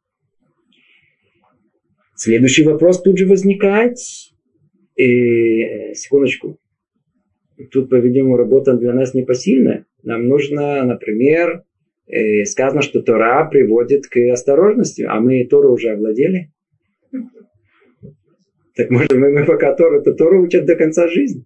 [2.14, 3.96] Следующий вопрос тут же возникает.
[4.96, 6.58] И, секундочку.
[7.70, 9.86] Тут, по-видимому, работа для нас непосильная.
[10.02, 11.62] Нам нужно, например,
[12.06, 16.50] э, сказано, что Тора приводит к осторожности, а мы Тору уже овладели.
[18.74, 21.44] Так может мы, мы пока Тору, то Тору учат до конца жизни.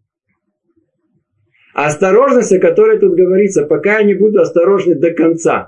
[1.75, 5.67] А осторожность, о которой тут говорится, пока я не буду осторожный до конца,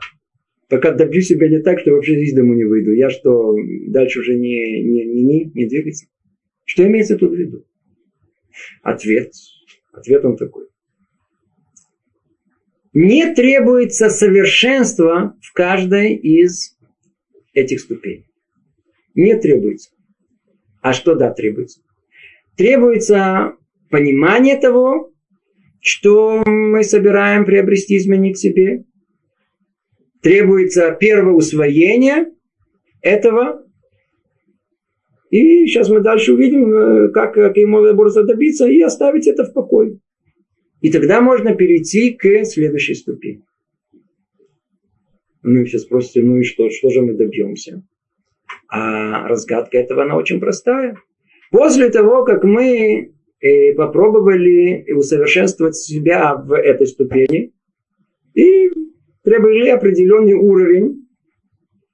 [0.69, 2.93] Пока добью себя не так, что вообще из дому не выйду.
[2.93, 6.07] Я что, дальше уже не, не, не, не, не двигаться?
[6.69, 7.65] Что имеется тут в виду?
[8.83, 9.33] Ответ.
[9.91, 10.67] Ответ он такой.
[12.93, 16.77] Не требуется совершенство в каждой из
[17.55, 18.27] этих ступеней.
[19.15, 19.91] Не требуется.
[20.83, 21.81] А что да требуется?
[22.55, 23.57] Требуется
[23.89, 25.11] понимание того,
[25.81, 28.85] что мы собираем приобрести, изменить себе.
[30.21, 32.27] Требуется первое усвоение
[33.01, 33.65] этого.
[35.31, 39.53] И сейчас мы дальше увидим, э, как, как ему можно добиться и оставить это в
[39.53, 39.99] покое.
[40.81, 43.45] И тогда можно перейти к следующей ступени.
[45.43, 47.83] Ну, сейчас спросите, ну и что, что же мы добьемся?
[48.69, 50.97] А разгадка этого, она очень простая.
[51.51, 57.53] После того, как мы э, попробовали усовершенствовать себя в этой ступени
[58.35, 58.71] и
[59.23, 61.08] приобрели определенный уровень,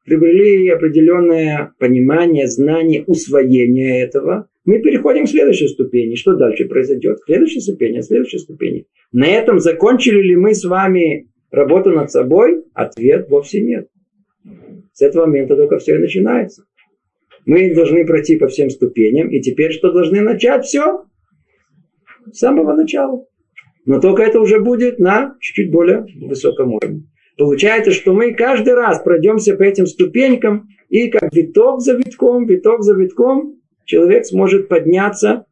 [0.05, 6.15] приобрели определенное понимание, знание, усвоение этого, мы переходим к следующей ступени.
[6.15, 7.19] Что дальше произойдет?
[7.27, 8.87] Следующая ступень, следующая ступень.
[9.13, 12.65] На этом закончили ли мы с вами работу над собой?
[12.75, 13.89] Ответ вовсе нет.
[14.93, 16.65] С этого момента только все и начинается.
[17.47, 20.65] Мы должны пройти по всем ступеням, и теперь что должны начать?
[20.65, 21.05] Все
[22.33, 23.27] с самого начала.
[23.85, 27.03] Но только это уже будет на чуть-чуть более высоком уровне.
[27.37, 32.83] Получается, что мы каждый раз пройдемся по этим ступенькам, и как виток за витком, виток
[32.83, 35.47] за витком, человек сможет подняться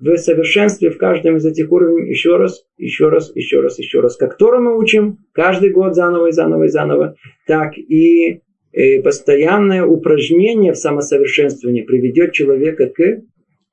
[0.00, 4.16] в совершенстве в каждом из этих уровней еще раз, еще раз, еще раз, еще раз.
[4.16, 9.84] Как Тору мы учим каждый год заново и заново и заново, так и э, постоянное
[9.84, 13.22] упражнение в самосовершенствовании приведет человека к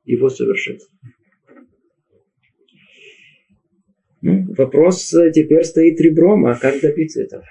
[0.04, 0.90] его совершенству.
[4.26, 7.44] Ну, вопрос теперь стоит ребром, а как добиться этого?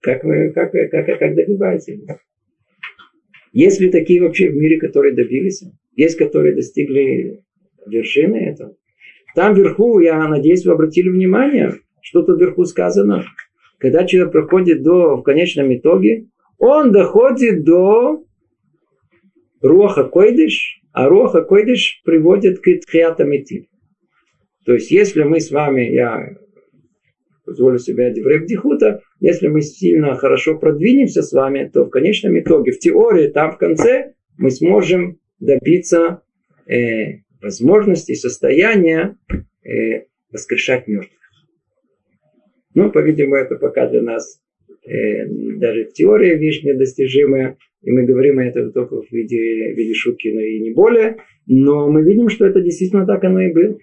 [0.00, 2.18] Как, вы, как, как, как добиваетесь этого?
[3.52, 5.62] Есть ли такие вообще в мире, которые добились?
[5.94, 7.44] Есть, которые достигли
[7.86, 8.74] вершины этого?
[9.36, 13.22] Там вверху, я надеюсь, вы обратили внимание, что-то вверху сказано.
[13.78, 16.26] Когда человек проходит до, в конечном итоге,
[16.58, 18.24] он доходит до
[19.62, 23.68] Руаха Койдыш, а Руаха Койдыш приводит к Тхиатамити.
[24.64, 26.36] То есть, если мы с вами, я
[27.44, 32.78] позволю себе Бдихута, если мы сильно хорошо продвинемся с вами, то в конечном итоге, в
[32.78, 36.22] теории, там в конце, мы сможем добиться
[36.66, 39.16] э, возможности, состояния
[39.62, 41.20] э, воскрешать мертвых.
[42.74, 44.40] Ну, по-видимому, это пока для нас
[44.86, 49.94] э, даже в теории вещь недостижимая, и мы говорим это только в виде, в виде
[49.94, 51.18] шутки, но и не более.
[51.46, 53.78] Но мы видим, что это действительно так оно и было.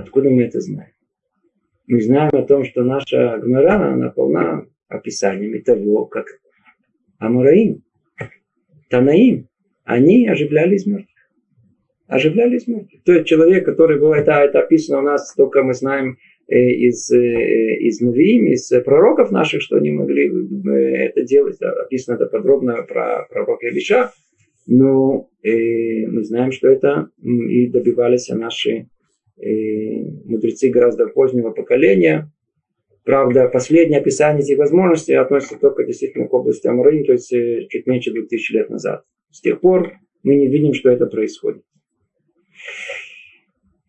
[0.00, 0.92] Откуда мы это знаем?
[1.86, 6.26] Мы знаем о том, что наша Гмара, она полна описаниями того, как
[7.18, 7.82] Амураим,
[8.88, 9.48] Танаим,
[9.84, 11.08] они оживлялись мертвых.
[12.06, 13.02] Оживлялись мертвых.
[13.04, 16.16] То есть человек, который был, это, это описано у нас, только мы знаем
[16.48, 21.60] э, из, э, из Навиим, из пророков наших, что они могли э, это делать.
[21.60, 24.12] Описано это подробно про пророка Илиша.
[24.66, 28.88] Но э, мы знаем, что это и добивались наши
[29.40, 32.30] мудрецы гораздо позднего поколения.
[33.04, 37.86] Правда, последнее описание этих возможностей относится только действительно к области Амураим, то есть э, чуть
[37.86, 39.04] меньше 2000 лет назад.
[39.30, 41.62] С тех пор мы не видим, что это происходит.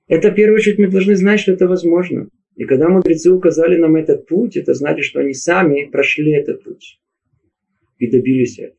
[0.08, 2.30] Это, в первую очередь, мы должны знать, что это возможно.
[2.56, 7.00] И когда мудрецы указали нам этот путь, это значит, что они сами прошли этот путь
[7.98, 8.78] и добились этого.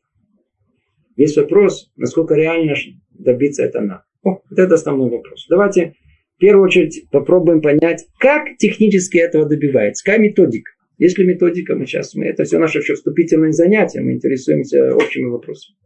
[1.15, 2.75] Есть вопрос, насколько реально
[3.11, 4.01] добиться это нам.
[4.23, 5.45] О, вот это основной вопрос.
[5.49, 5.95] Давайте
[6.43, 10.71] первую очередь попробуем понять, как технически этого добивается, какая методика.
[10.97, 15.23] Есть ли методика, мы сейчас, мы, это все наши еще вступительные занятия, мы интересуемся общими
[15.23, 15.77] вопросами.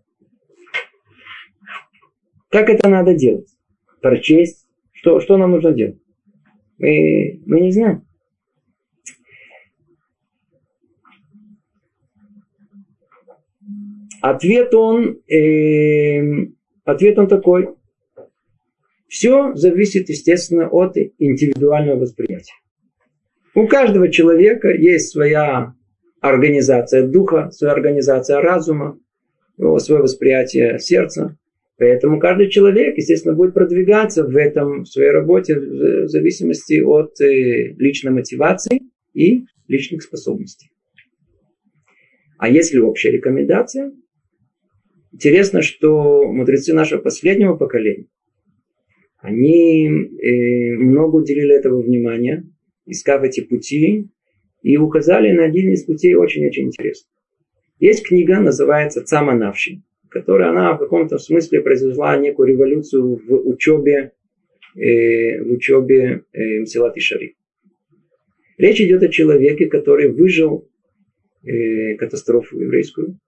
[2.49, 3.47] Как это надо делать?
[4.01, 4.65] Прочесть?
[4.93, 5.99] Что, что нам нужно делать?
[6.79, 8.07] Мы, мы не знаем.
[14.21, 16.47] Ответ он, э,
[16.83, 17.77] ответ он такой.
[19.07, 22.53] Все зависит, естественно, от индивидуального восприятия.
[23.55, 25.73] У каждого человека есть своя
[26.21, 28.99] организация духа, своя организация разума,
[29.77, 31.37] свое восприятие сердца.
[31.77, 37.73] Поэтому каждый человек, естественно, будет продвигаться в этом, в своей работе в зависимости от э,
[37.77, 38.81] личной мотивации
[39.13, 40.71] и личных способностей.
[42.39, 43.91] А если общая рекомендация?
[45.11, 48.07] Интересно, что мудрецы нашего последнего поколения,
[49.19, 52.45] они э, много уделили этого внимания,
[52.85, 54.09] искав эти пути
[54.61, 57.09] и указали на один из путей очень-очень интересный.
[57.79, 64.13] Есть книга, называется «Цама Навши», которая она в каком-то смысле произвела некую революцию в учебе,
[64.75, 67.35] э, в учебе э, Мсилат и Шари.
[68.57, 70.67] Речь идет о человеке, который выжил
[71.43, 73.19] э, катастрофу еврейскую.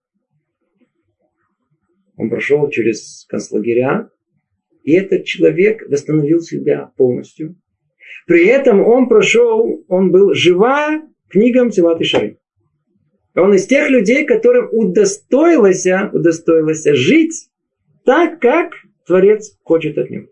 [2.16, 4.10] Он прошел через концлагеря,
[4.84, 7.56] и этот человек восстановил себя полностью.
[8.28, 12.38] При этом он прошел, он был жива книгам Силат и Шари.
[13.36, 17.50] Он из тех людей, которым удостоилось, удостоилось жить
[18.04, 18.74] так, как
[19.06, 20.28] Творец хочет от него.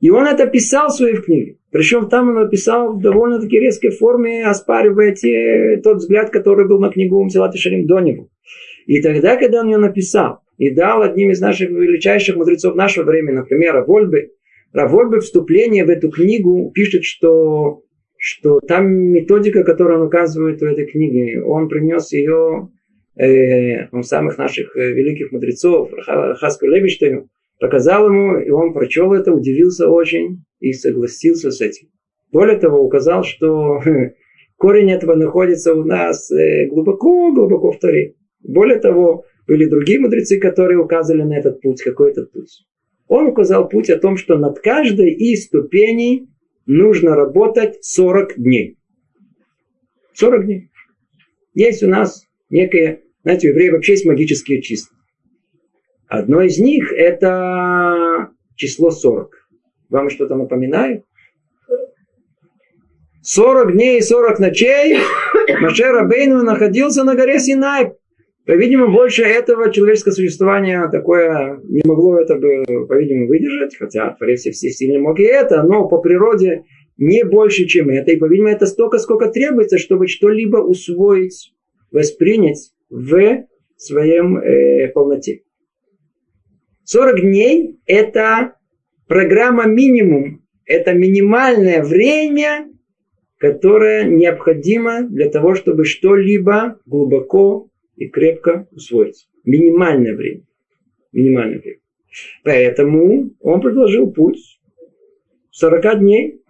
[0.00, 1.58] И он это писал в своей книге.
[1.70, 6.90] Причем там он написал в довольно-таки резкой форме, оспаривая те, тот взгляд, который был на
[6.90, 8.28] книгу Умсилат и Шарим до него.
[8.86, 13.36] И тогда, когда он ее написал и дал одним из наших величайших мудрецов нашего времени,
[13.36, 14.30] например, Равольбе,
[14.72, 17.82] Равольбе вступление в эту книгу пишет, что
[18.20, 22.68] что там методика, которую он указывает в этой книге, он принес ее
[23.16, 27.28] э, у самых наших э, великих мудрецов, Хаску Левиштейну,
[27.60, 31.88] показал ему, и он прочел это, удивился очень и согласился с этим.
[32.32, 33.80] Более того, указал, что
[34.56, 36.28] корень этого находится у нас
[36.68, 38.14] глубоко-глубоко э, в Торе.
[38.42, 42.66] Более того, были другие мудрецы, которые указывали на этот путь, какой этот путь.
[43.08, 46.28] Он указал путь о том, что над каждой из ступеней
[46.66, 48.76] нужно работать 40 дней.
[50.12, 50.70] 40 дней.
[51.54, 54.94] Есть у нас некое, знаете, у евреев вообще есть магические числа.
[56.06, 59.30] Одно из них это число 40.
[59.88, 61.04] Вам что-то напоминает?
[63.22, 64.98] 40 дней и 40 ночей
[65.60, 67.92] Маше Рабейну находился на горе Синай.
[68.48, 74.70] По-видимому, больше этого человеческое существование такое не могло это бы, по-видимому, выдержать, хотя Творец все
[74.70, 76.64] сильно мог и это, но по природе
[76.96, 78.10] не больше, чем это.
[78.10, 81.52] И, по-видимому, это столько, сколько требуется, чтобы что-либо усвоить,
[81.92, 83.44] воспринять в
[83.76, 85.42] своем э, полноте.
[86.84, 88.54] 40 дней– это
[89.06, 92.70] программа минимум, это минимальное время,
[93.36, 97.67] которое необходимо для того, чтобы что-либо глубоко
[97.98, 99.26] и крепко усвоиться.
[99.44, 100.42] Минимальное время.
[101.12, 101.80] Минимальное время.
[102.44, 104.60] Поэтому он предложил путь
[105.50, 106.42] 40 дней.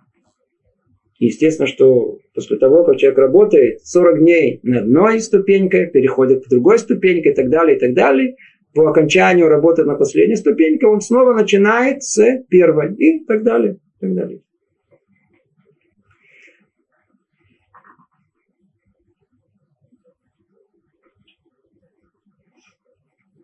[1.19, 6.79] Естественно, что после того, как человек работает 40 дней на одной ступеньке, переходит к другой
[6.79, 8.37] ступеньке и так далее, и так далее,
[8.75, 13.75] по окончанию работы на последней ступеньке, он снова начинает с первой и так далее.
[13.75, 14.41] И так далее.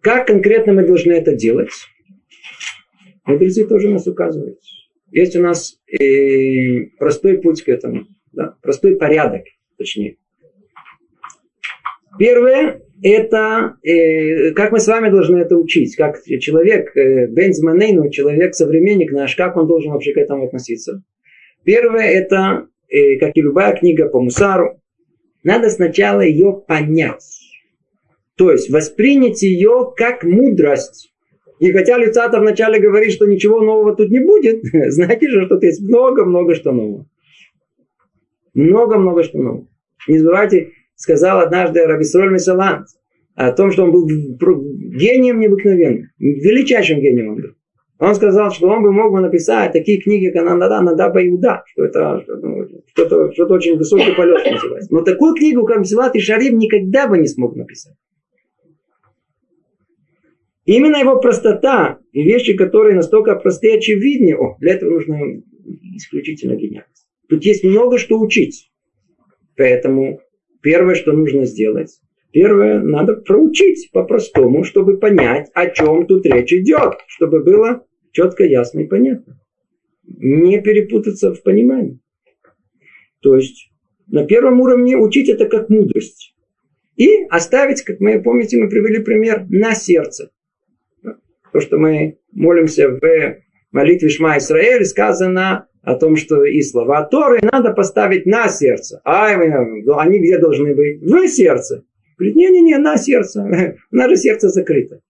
[0.05, 1.71] Как конкретно мы должны это делать?
[3.25, 4.61] Мудрецы тоже нас указывают.
[5.11, 8.55] Есть у нас э, простой путь к этому, да?
[8.61, 9.45] простой порядок,
[9.79, 10.19] точнее.
[12.19, 18.55] Первое, это, э, как мы с вами должны это учить, как человек, э, Бензманейну, человек,
[18.55, 21.03] современник наш, как он должен вообще к этому относиться.
[21.65, 24.83] Первое, это, э, как и любая книга по Мусару,
[25.43, 27.44] надо сначала ее понять.
[28.37, 31.13] То есть воспринять ее как мудрость.
[31.61, 34.63] И хотя Люцата вначале говорит, что ничего нового тут не будет,
[34.93, 37.07] знаете же, что тут есть много-много что нового.
[38.55, 39.69] Много-много что нового.
[40.09, 42.89] Не забывайте, сказал однажды Рабисроль Месалант
[43.35, 47.51] о том, что он был гением необыкновенным, величайшим гением он был.
[48.01, 51.85] Он сказал, что он бы мог бы написать такие книги, как Ананда, Надаба Иуда, что
[51.85, 54.93] это ну, что-то, что-то очень высокий полет называется.
[54.93, 57.95] Но такую книгу, как Мсилат и Шарим, никогда бы не смог написать.
[60.65, 65.43] Именно его простота и вещи, которые настолько простые и очевидны, о, для этого нужно
[65.95, 67.07] исключительно гениальность.
[67.29, 68.71] Тут есть много что учить.
[69.57, 70.21] Поэтому
[70.63, 72.01] первое, что нужно сделать,
[72.33, 78.81] первое, надо проучить по-простому, чтобы понять, о чем тут речь идет, чтобы было четко, ясно
[78.81, 79.39] и понятно.
[80.07, 82.01] Не перепутаться в понимании.
[83.21, 83.71] То есть
[84.07, 86.35] на первом уровне учить это как мудрость.
[86.97, 90.31] И оставить, как мы помните, мы привели пример, на сердце.
[91.55, 93.01] То, что мы молимся в
[93.71, 99.01] молитве Шма Исраэль, сказано о том, что и слова Торы надо поставить на сердце.
[99.05, 101.01] А они где должны быть?
[101.01, 101.85] В сердце.
[102.19, 103.77] Говорит, не-не-не, на сердце.
[103.93, 105.01] У нас же сердце закрыто.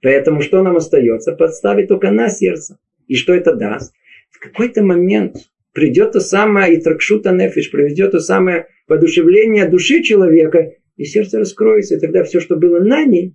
[0.00, 1.32] Поэтому что нам остается?
[1.32, 2.78] Подставить только на сердце.
[3.06, 3.92] И что это даст?
[4.30, 5.36] В какой-то момент
[5.74, 12.00] придет то самое итракшута нефиш, приведет то самое подушевление души человека, и сердце раскроется, и
[12.00, 13.34] тогда все, что было на ней,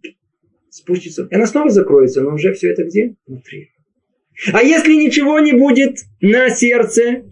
[0.78, 1.28] спустится.
[1.30, 3.16] И она снова закроется, но уже все это где?
[3.26, 3.72] Внутри.
[4.54, 7.24] А если ничего не будет на сердце,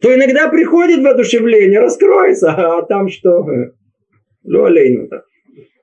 [0.00, 3.46] то иногда приходит воодушевление, раскроется, а там что?
[4.44, 5.08] Лолейну.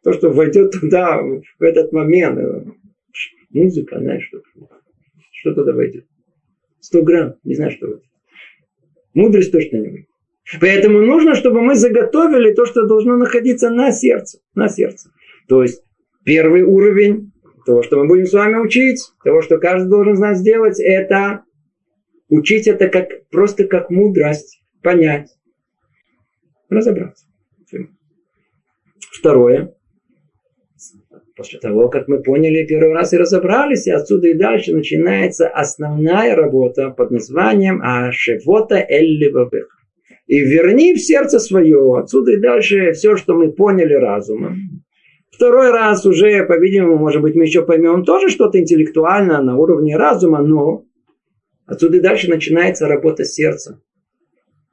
[0.03, 2.67] То, что войдет туда в этот момент.
[3.51, 4.41] Музыка, знаешь, что,
[5.31, 6.05] что туда войдет.
[6.79, 8.01] 100 грамм, не знаю, что это.
[9.13, 10.07] Мудрость точно не выйдет.
[10.59, 14.39] Поэтому нужно, чтобы мы заготовили то, что должно находиться на сердце.
[14.55, 15.11] На сердце.
[15.47, 15.83] То есть
[16.25, 17.31] первый уровень
[17.65, 21.43] того, что мы будем с вами учить, того, что каждый должен знать сделать, это
[22.29, 25.29] учить это как, просто как мудрость, понять,
[26.69, 27.25] разобраться.
[29.11, 29.73] Второе.
[31.35, 36.35] После того, как мы поняли первый раз и разобрались, и отсюда и дальше начинается основная
[36.35, 39.67] работа под названием Ашевота Элливавех.
[40.27, 44.82] И верни в сердце свое, отсюда и дальше все, что мы поняли разумом,
[45.33, 50.43] Второй раз уже, по-видимому, может быть, мы еще поймем тоже что-то интеллектуальное на уровне разума,
[50.43, 50.85] но
[51.65, 53.81] отсюда дальше начинается работа сердца.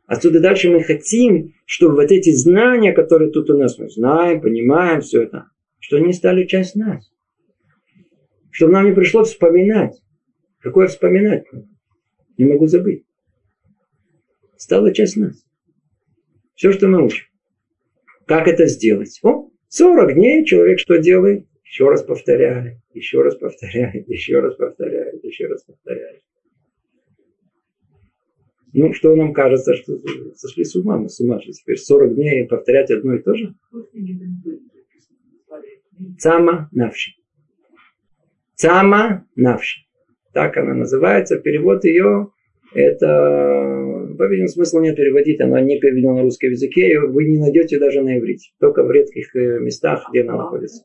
[0.06, 5.00] Отсюда дальше мы хотим, чтобы вот эти знания, которые тут у нас мы знаем, понимаем
[5.00, 5.46] все это,
[5.78, 7.10] что они стали часть нас.
[8.50, 10.02] Чтобы нам не пришлось вспоминать.
[10.58, 11.44] Какое вспоминать?
[12.36, 13.04] Не могу забыть.
[14.56, 15.42] Стала часть нас.
[16.54, 17.24] Все, что мы учим.
[18.26, 19.20] Как это сделать?
[19.22, 21.46] О, 40 дней человек что делает?
[21.64, 26.22] Еще раз повторяет, еще раз повторяет, еще раз повторяет, еще раз повторяет.
[28.72, 29.96] Ну, что нам кажется, что
[30.34, 33.54] сошли с ума, мы с ума, что теперь 40 дней повторять одно и то же?
[36.18, 37.12] Цама навши.
[38.56, 39.82] Цама навши.
[40.32, 41.38] Так она называется.
[41.38, 42.32] Перевод ее
[42.72, 47.78] это, по-видимому, смысла нет переводить, она не переведена на русском языке, и вы не найдете
[47.78, 50.84] даже на иврите, только в редких э, местах, где она находится.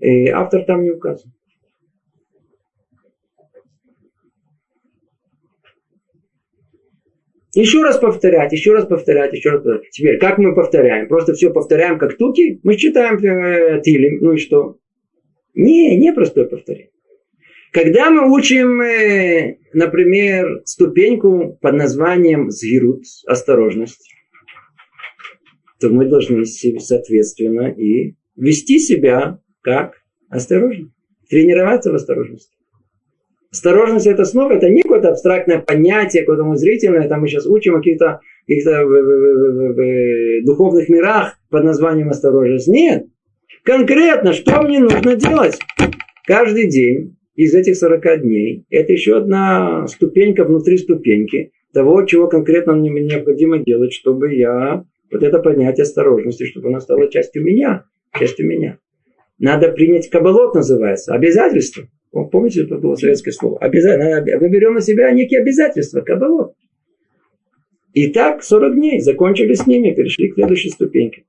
[0.00, 1.30] И автор там не указан.
[7.54, 9.90] Еще раз повторять, еще раз повторять, еще раз повторять.
[9.90, 11.06] Теперь, как мы повторяем?
[11.06, 12.60] Просто все повторяем как туки?
[12.62, 14.78] Мы читаем э, тилим, ну и что?
[15.54, 16.91] Не, не простое повторение.
[17.72, 24.12] Когда мы учим, э, например, ступеньку под названием згирут, осторожность,
[25.80, 29.94] то мы должны соответственно и вести себя как
[30.28, 30.90] осторожно.
[31.30, 32.54] Тренироваться в осторожности.
[33.50, 37.78] Осторожность это снова, это не какое-то абстрактное понятие, какое-то зрительное, там мы сейчас учим о
[37.78, 42.68] каких-то, в духовных мирах под названием осторожность.
[42.68, 43.06] Нет.
[43.64, 45.58] Конкретно, что мне нужно делать?
[46.26, 52.74] Каждый день из этих 40 дней, это еще одна ступенька внутри ступеньки того, чего конкретно
[52.74, 57.84] мне необходимо делать, чтобы я вот это понятие осторожности, чтобы оно стало частью меня,
[58.18, 58.78] частью меня.
[59.38, 61.84] Надо принять кабалот, называется, обязательство.
[62.10, 63.58] Помните, это было советское слово?
[63.58, 64.22] Обязательно.
[64.38, 66.54] Мы берем на себя некие обязательства, кабалот.
[67.94, 71.24] И так 40 дней закончили с ними, перешли к следующей ступеньке.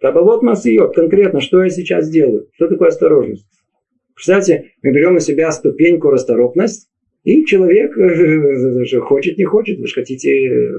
[0.00, 2.48] Кабалот Масиот, конкретно, что я сейчас делаю?
[2.52, 3.46] Что такое осторожность?
[4.14, 6.88] Кстати, мы берем на себя ступеньку расторопность,
[7.24, 10.70] и человек э, хочет, не хочет, вы же хотите,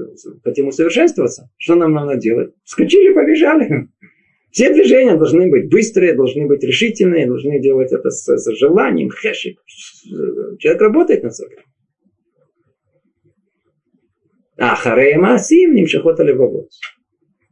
[0.44, 1.50] хотим усовершенствоваться.
[1.58, 2.54] Что нам надо делать?
[2.64, 3.88] Скочили, побежали.
[4.52, 9.58] Все движения должны быть быстрые, должны быть решительные, должны делать это с, с желанием, хэшик.
[10.58, 11.56] Человек работает над собой.
[14.56, 16.70] А харея асим нимшахота левовод.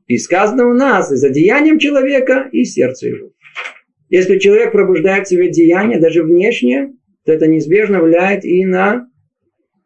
[0.06, 3.33] И сказано у нас, и за деянием человека, и сердце его.
[4.14, 6.92] Если человек пробуждает в себе деяние, даже внешнее,
[7.24, 9.08] то это неизбежно влияет и на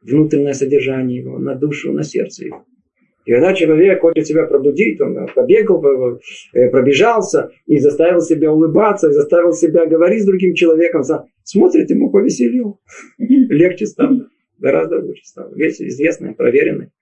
[0.02, 2.66] внутреннее содержание его, на душу, на сердце его.
[3.24, 5.82] И когда человек хочет себя пробудить, он побегал,
[6.52, 11.04] э, пробежался и заставил себя улыбаться, и заставил себя говорить с другим человеком,
[11.42, 12.80] смотрит, ему повеселил.
[13.18, 15.54] Легче стало, гораздо лучше стало.
[15.54, 16.92] Вещь известная, проверенная.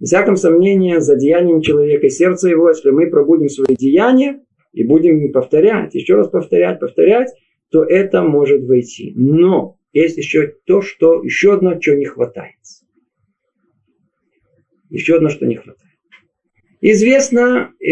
[0.00, 4.40] Без всяком сомнения, за деянием человека сердце его, если мы пробудим свои деяния,
[4.76, 7.32] и будем повторять, еще раз повторять, повторять,
[7.70, 9.14] то это может войти.
[9.16, 12.54] Но есть еще то, что, еще одно, что не хватает.
[14.90, 15.80] Еще одно, что не хватает.
[16.82, 17.88] Известно, э,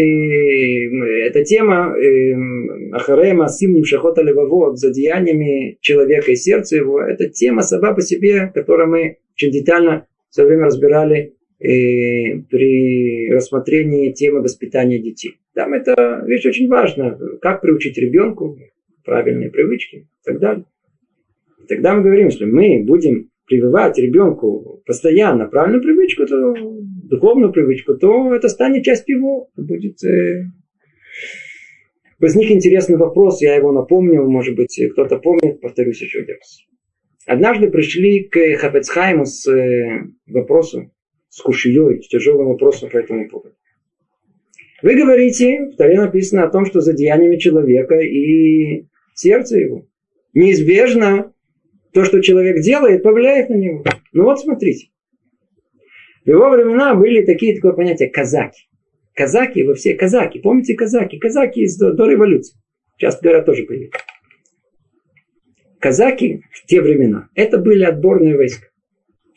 [1.25, 2.35] эта тема э,
[2.93, 8.51] Ахарема Симним Шахота Левовод за деяниями человека и сердца его, это тема сама по себе,
[8.53, 11.33] которую мы очень детально все время разбирали
[11.65, 15.37] э, при рассмотрении темы воспитания детей.
[15.53, 17.17] Там это вещь очень важна.
[17.41, 18.57] Как приучить ребенку
[19.03, 20.65] правильные привычки и так далее.
[21.63, 26.53] И тогда мы говорим, что мы будем прививать ребенку постоянно правильную привычку, то,
[27.09, 29.49] духовную привычку, то это станет частью его.
[29.55, 30.45] Будет, э...
[32.19, 36.65] Возник интересный вопрос, я его напомню, может быть, кто-то помнит, повторюсь еще раз.
[37.25, 40.91] Однажды пришли к Хафецхайму с э, вопросом,
[41.35, 43.55] с кушией, с тяжелым вопросом по этому поводу.
[44.81, 49.85] Вы говорите, в Таре написано о том, что за деяниями человека и сердце его.
[50.33, 51.33] Неизбежно
[51.91, 53.83] то, что человек делает, повлияет на него.
[54.13, 54.91] Ну вот смотрите.
[56.23, 58.69] В его времена были такие такое понятие казаки.
[59.13, 60.39] Казаки во все казаки.
[60.39, 61.17] Помните казаки?
[61.17, 62.57] Казаки из до, до революции.
[62.97, 63.91] Сейчас говорят тоже появились.
[65.79, 68.67] Казаки в те времена, это были отборные войска.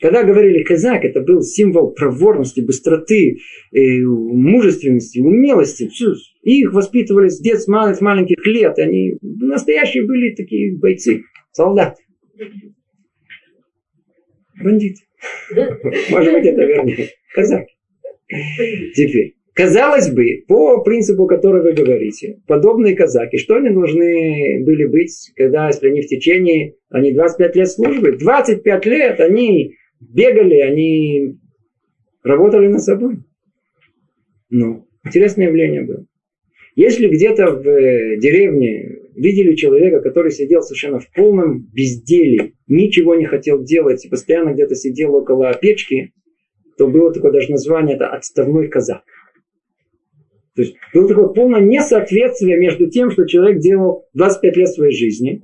[0.01, 3.39] Когда говорили казак, это был символ проворности, быстроты,
[3.73, 5.89] э, мужественности, умелости.
[6.43, 8.79] И их воспитывали с детства, с маленьких лет.
[8.79, 12.01] Они настоящие были такие бойцы, солдаты.
[14.63, 15.01] Бандиты.
[16.09, 17.09] Может быть, это вернее.
[17.33, 17.73] Казаки.
[18.95, 19.35] Теперь.
[19.53, 25.67] Казалось бы, по принципу, который вы говорите, подобные казаки, что они должны были быть, когда,
[25.67, 31.37] если они в течение, они 25 лет службы, 25 лет они бегали, они
[32.23, 33.19] работали над собой.
[34.49, 36.05] Ну, интересное явление было.
[36.75, 43.25] Если где-то в э, деревне видели человека, который сидел совершенно в полном безделии, ничего не
[43.25, 46.13] хотел делать, постоянно где-то сидел около печки,
[46.77, 49.03] то было такое даже название, это отставной казак.
[50.55, 55.41] То есть было такое полное несоответствие между тем, что человек делал 25 лет своей жизни,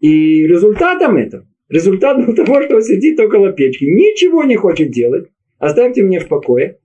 [0.00, 1.46] и результатом этого.
[1.68, 5.28] Результат был того, что он сидит около печки, ничего не хочет делать.
[5.58, 6.78] Оставьте меня в покое.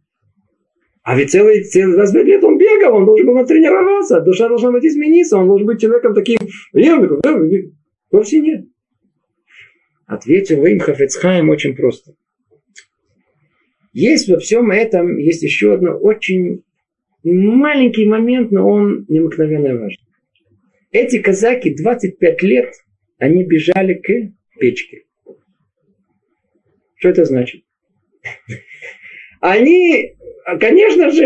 [1.03, 4.85] А ведь целый, целый 25 лет он бегал, он должен был натренироваться, душа должна быть
[4.85, 6.39] измениться, он должен быть человеком таким
[6.73, 7.19] верным.
[8.11, 8.65] Вовсе нет.
[10.05, 12.13] Ответил им Хафецхайм очень просто.
[13.91, 16.63] Есть во всем этом, есть еще одно очень
[17.23, 20.01] маленький момент, но он необыкновенно важен.
[20.91, 22.73] Эти казаки 25 лет,
[23.17, 25.03] они бежали к печке.
[26.95, 27.61] Что это значит?
[29.39, 30.15] Они,
[30.59, 31.23] конечно же,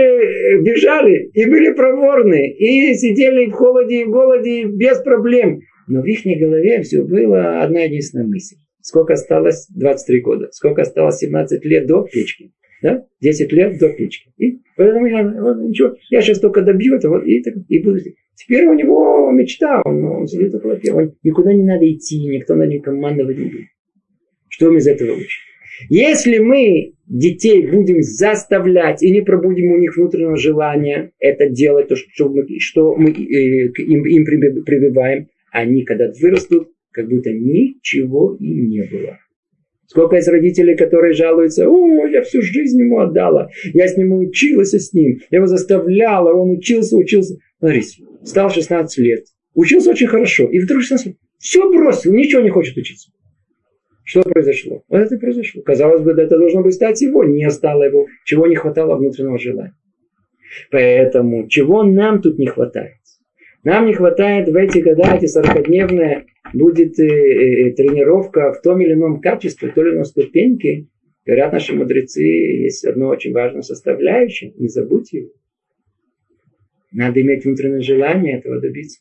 [0.61, 5.61] бежали и были проворны, и сидели в холоде и в голоде без проблем.
[5.88, 8.55] Но в их голове все было одна единственная мысль.
[8.81, 9.67] Сколько осталось?
[9.69, 10.49] 23 года.
[10.51, 11.17] Сколько осталось?
[11.17, 12.51] 17 лет до печки.
[12.84, 13.05] Да?
[13.21, 14.29] 10 лет до печки.
[14.38, 17.99] И поэтому я, вот, ничего, я сейчас только добью это, вот, и, и буду.
[18.36, 21.15] Теперь у него мечта, он, он сидит около первого.
[21.23, 23.67] Никуда не надо идти, никто на него командовать не будет.
[24.49, 25.41] Что мы из этого учим?
[25.89, 31.95] Если мы детей будем заставлять и не пробудим у них внутреннего желания это делать, то,
[31.95, 38.67] что мы, что мы э, им, им прививаем, они, когда вырастут, как будто ничего им
[38.67, 39.17] не было.
[39.93, 44.71] Сколько есть родителей, которые жалуются, о, я всю жизнь ему отдала, я с ним училась
[44.71, 47.37] с ним, я его заставляла, он учился, учился.
[47.59, 52.49] Смотрите, стал 16 лет, учился очень хорошо, и вдруг 16 лет, все бросил, ничего не
[52.49, 53.11] хочет учиться.
[54.03, 54.83] Что произошло?
[54.89, 55.61] Вот это произошло.
[55.61, 59.75] Казалось бы, это должно быть стать его, не стало его, чего не хватало внутреннего желания.
[60.71, 62.97] Поэтому, чего нам тут не хватает?
[63.64, 68.93] Нам не хватает в эти года, эти 40-дневные, будет э, э, тренировка в том или
[68.93, 70.88] ином качестве, в той или иной ступеньке.
[71.26, 75.30] Говорят наши мудрецы, есть одно очень важное составляющее, не забудьте его.
[76.91, 78.99] Надо иметь внутреннее желание этого добиться.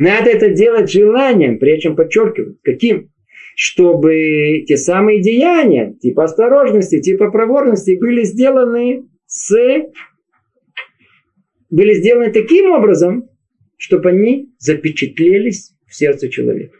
[0.00, 2.60] Надо это делать желанием, причем подчеркивать.
[2.62, 3.10] Каким?
[3.54, 9.56] Чтобы те самые деяния, типа осторожности, типа проворности, были сделаны с
[11.70, 13.28] были сделаны таким образом,
[13.78, 16.76] чтобы они запечатлелись в сердце человека.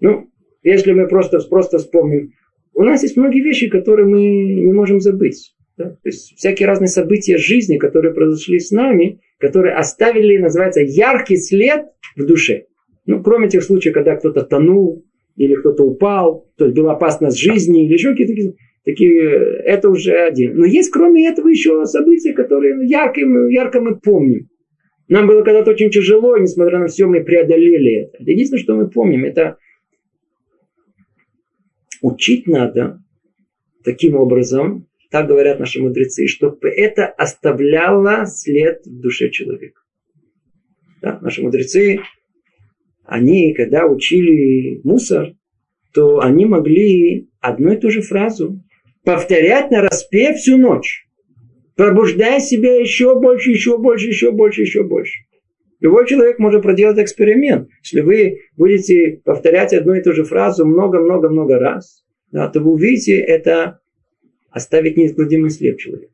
[0.00, 0.28] Ну,
[0.62, 2.32] если мы просто, просто вспомним,
[2.74, 5.54] у нас есть многие вещи, которые мы не можем забыть.
[5.76, 5.90] Да?
[5.90, 11.86] То есть всякие разные события жизни, которые произошли с нами, которые оставили, называется, яркий след
[12.16, 12.64] в душе.
[13.04, 15.04] Ну, кроме тех случаев, когда кто-то тонул,
[15.36, 18.54] или кто-то упал, то есть была опасность жизни, или еще какие-то такие,
[18.84, 19.30] такие,
[19.64, 20.56] это уже один.
[20.56, 24.48] Но есть кроме этого еще события, которые ярко, ярко мы помним.
[25.08, 28.22] Нам было когда-то очень тяжело, и несмотря на все, мы преодолели это.
[28.22, 29.56] Единственное, что мы помним, это
[32.02, 33.02] учить надо
[33.84, 39.80] таким образом, так говорят наши мудрецы, чтобы это оставляло след в душе человека.
[41.00, 41.20] Да?
[41.20, 42.00] Наши мудрецы,
[43.04, 45.34] они, когда учили мусор,
[45.94, 48.60] то они могли одну и ту же фразу
[49.04, 51.05] повторять на распев всю ночь
[51.76, 55.20] пробуждая себя еще больше, еще больше, еще больше, еще больше.
[55.80, 57.68] Любой человек может проделать эксперимент.
[57.82, 62.02] Если вы будете повторять одну и ту же фразу много-много-много раз,
[62.32, 63.80] да, то вы увидите это
[64.50, 66.12] оставить неизгладимый след человека.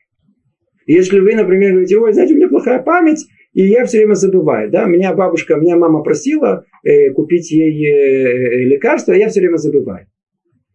[0.86, 4.68] Если вы, например, говорите, ой, знаете, у меня плохая память, и я все время забываю.
[4.68, 4.84] Да?
[4.86, 10.06] Меня бабушка, меня мама просила э, купить ей э, лекарство, а я все время забываю.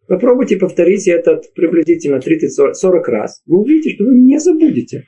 [0.08, 3.42] Попробуйте повторить это приблизительно 30-40 раз.
[3.46, 5.04] Вы увидите, что вы не забудете.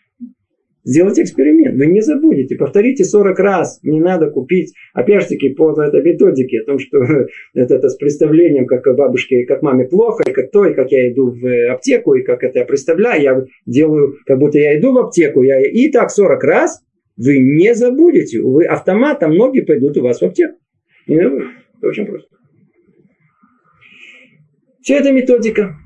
[0.85, 2.57] Сделайте эксперимент, вы не забудете.
[2.57, 3.81] Повторите 40 раз.
[3.83, 6.99] Не надо купить, опять же таки, по этой методике, о том, что
[7.55, 11.11] это, это с представлением, как бабушке, как маме плохо, и как то, и как я
[11.11, 13.23] иду в аптеку, и как это я представляю.
[13.23, 15.43] Я делаю, как будто я иду в аптеку.
[15.43, 16.83] Я, и так 40 раз
[17.17, 18.41] вы не забудете.
[18.41, 20.59] Вы автоматом ноги пойдут у вас в аптеку.
[21.07, 21.41] И, ну,
[21.79, 22.40] это очень просто.
[24.91, 25.77] Все это методика.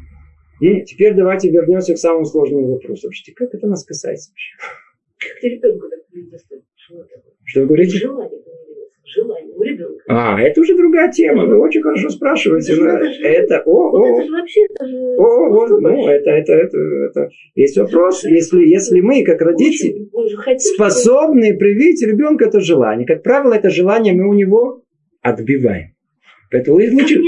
[0.63, 3.11] И теперь давайте вернемся к самому сложному вопросу.
[3.37, 4.57] Как это нас касается вообще?
[7.45, 7.99] Что вы говорите?
[7.99, 8.41] Желание
[9.05, 10.03] желание у ребенка.
[10.09, 11.45] А, это уже другая тема.
[11.45, 12.73] Вы очень хорошо спрашиваете.
[12.73, 14.97] Это, же, это, о, вот о, это же вообще, это же...
[15.19, 17.29] о, вот, ну, это, это, это, это.
[17.55, 20.09] Есть вопрос, если, если мы, как родители,
[20.59, 23.07] способны привить ребенку это желание.
[23.07, 24.83] Как правило, это желание мы у него
[25.21, 25.95] отбиваем.
[26.51, 27.21] Поэтому лучше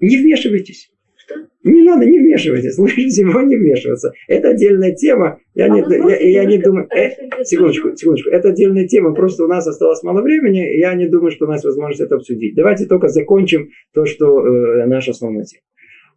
[0.00, 0.90] не вмешивайтесь.
[1.16, 1.34] Что?
[1.64, 2.78] Не надо, не вмешивайтесь.
[2.78, 4.12] Лучше всего не вмешиваться.
[4.28, 5.38] Это отдельная тема.
[5.54, 6.88] Я, А не, я, я не думаю...
[6.94, 8.30] э, секундочку, секундочку.
[8.30, 9.14] Это отдельная тема.
[9.14, 10.78] Просто у нас осталось мало времени.
[10.78, 12.54] Я не думаю, что у нас возможность это обсудить.
[12.54, 15.62] Давайте только закончим то, что э, наша основная тема.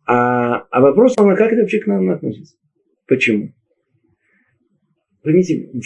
[0.05, 2.55] А, а вопрос, а как это вообще к нам относится?
[3.07, 3.53] Почему?
[5.23, 5.80] Поймите, в,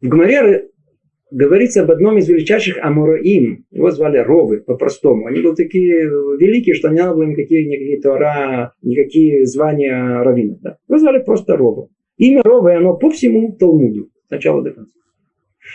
[0.00, 0.68] в Гмаре
[1.34, 3.66] говорится об одном из величайших Амураим.
[3.70, 5.26] Его звали Ровы, по-простому.
[5.26, 10.60] Они были такие великие, что не надо было никакие, никакие Тора, никакие звания раввинов.
[10.60, 10.78] Да.
[10.88, 11.88] Его звали просто Ровы.
[12.16, 14.10] Имя Ровы, оно по всему Талмуду.
[14.28, 14.92] С начала до конца.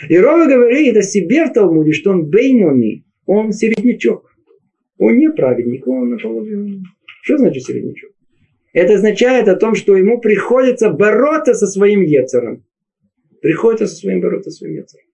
[0.08, 4.32] И Ровы говорит о себе в Талмуде, что он бейнони, он середнячок.
[4.98, 6.84] Он не праведник, он наполовину.
[7.24, 8.12] Что значит середнячок?
[8.72, 12.64] Это означает о том, что ему приходится бороться со своим Ецером.
[13.42, 15.10] Приходится со своим бороться со своим Ецером.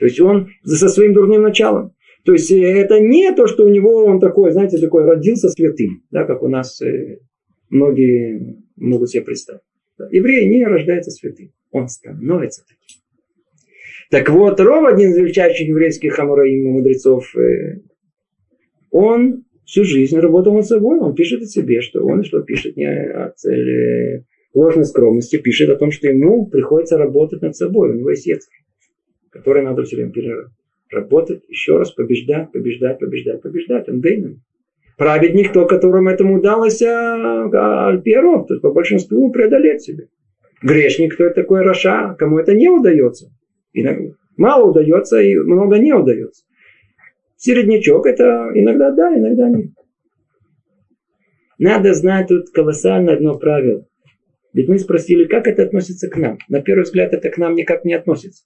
[0.00, 1.92] То есть он со своим дурным началом.
[2.24, 6.02] То есть э, это не то, что у него он такой, знаете, такой родился святым,
[6.10, 7.18] да, как у нас э,
[7.68, 9.60] многие могут себе представить.
[10.10, 13.02] Еврей не рождается святым, он становится таким.
[14.10, 17.80] Так вот, Ров, один из величайших еврейских амураим мудрецов, э,
[18.90, 22.86] он всю жизнь работал над собой, он пишет о себе, что он что пишет не
[22.86, 24.24] от э,
[24.54, 28.50] ложной скромности, пишет о том, что ему приходится работать над собой, у него есть яцер
[29.30, 33.88] который надо все время переработать, еще раз побеждать, побеждать, побеждать, побеждать.
[33.88, 34.42] Он бейнен.
[34.96, 40.08] Праведник, то, которому этому удалось альперов, то есть по большинству преодолеть себе.
[40.62, 43.30] Грешник, кто это такой Раша, кому это не удается.
[43.72, 46.44] Иногда, мало удается и много не удается.
[47.36, 49.70] Середнячок это иногда да, иногда нет.
[51.58, 53.86] Надо знать тут колоссально одно правило.
[54.52, 56.38] Ведь мы спросили, как это относится к нам.
[56.48, 58.44] На первый взгляд это к нам никак не относится.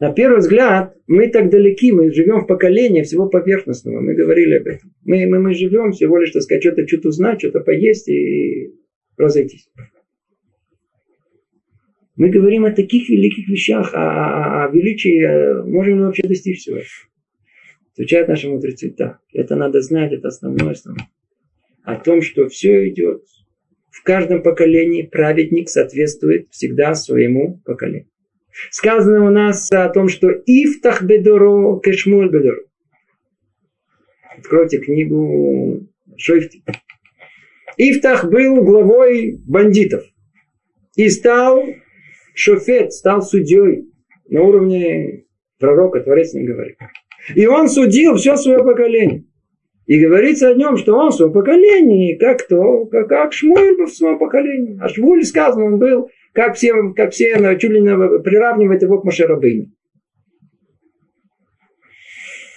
[0.00, 4.00] На первый взгляд, мы так далеки, мы живем в поколении всего поверхностного.
[4.00, 4.94] Мы говорили об этом.
[5.04, 8.72] Мы, мы, мы живем всего лишь, так сказать, что-то что-то узнать, что-то поесть и
[9.18, 9.68] разойтись.
[12.16, 16.76] Мы говорим о таких великих вещах, о, о, о величии, можем ли вообще достичь всего
[16.76, 16.88] этого.
[17.92, 21.10] Отвечают наши мудрецы, да, это надо знать, это основное, основное.
[21.82, 23.22] О том, что все идет.
[23.90, 28.08] В каждом поколении праведник соответствует всегда своему поколению.
[28.70, 32.60] Сказано у нас о том, что Ифтах Бедоро Кешмуль Бедоро.
[34.36, 35.86] Откройте книгу
[36.16, 36.62] Шойфти.
[37.76, 40.04] Ифтах был главой бандитов.
[40.96, 41.64] И стал
[42.34, 43.90] шофет, стал судьей
[44.28, 45.24] на уровне
[45.58, 46.76] пророка, Творец не говорит.
[47.34, 49.24] И он судил все свое поколение.
[49.86, 53.86] И говорится о нем, что он в своем поколении, как то, как, как Шмуэль был
[53.86, 54.78] в своем поколении.
[54.80, 59.04] А Шмуэль сказано, он был как все, как все чуть ли не приравнивают его к
[59.04, 59.66] Машерабыну.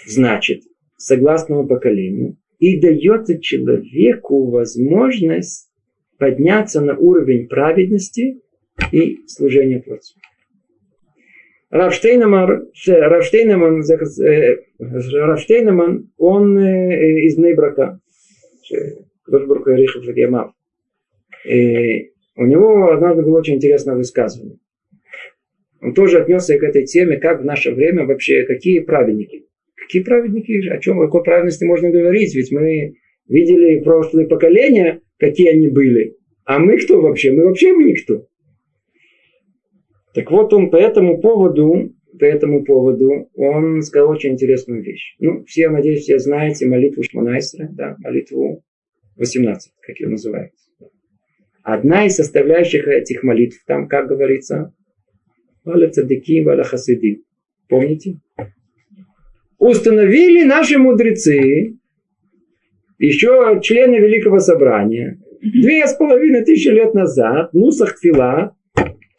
[0.05, 0.63] Значит,
[0.97, 5.69] согласно поколению, и дается человеку возможность
[6.17, 8.41] подняться на уровень праведности
[8.91, 10.19] и служения Творцу.
[11.69, 13.83] Равштейнеман, Равштейнеман,
[14.79, 17.99] Равштейнеман, он из Нейбрака.
[19.25, 20.51] Кдошбург Рихов Ямав.
[22.35, 24.57] У него однажды было очень интересное высказывание.
[25.81, 29.45] Он тоже отнесся к этой теме, как в наше время вообще, какие праведники.
[29.75, 32.33] Какие праведники, о чем, о какой праведности можно говорить?
[32.35, 32.95] Ведь мы
[33.27, 36.15] видели прошлые поколения, какие они были.
[36.45, 37.31] А мы кто вообще?
[37.31, 38.25] Мы вообще мы никто.
[40.13, 45.15] Так вот он по этому поводу, по этому поводу, он сказал очень интересную вещь.
[45.19, 48.63] Ну, все, надеюсь, все знаете молитву Шманайсера, да, молитву
[49.17, 50.51] 18, как ее называют.
[51.63, 54.73] Одна из составляющих этих молитв, там, как говорится,
[55.63, 57.23] Валя цадыки, валя хасиди.
[57.69, 58.19] Помните?
[59.57, 61.77] Установили наши мудрецы,
[62.99, 68.55] еще члены Великого Собрания, две с половиной тысячи лет назад, Нусах Тфила,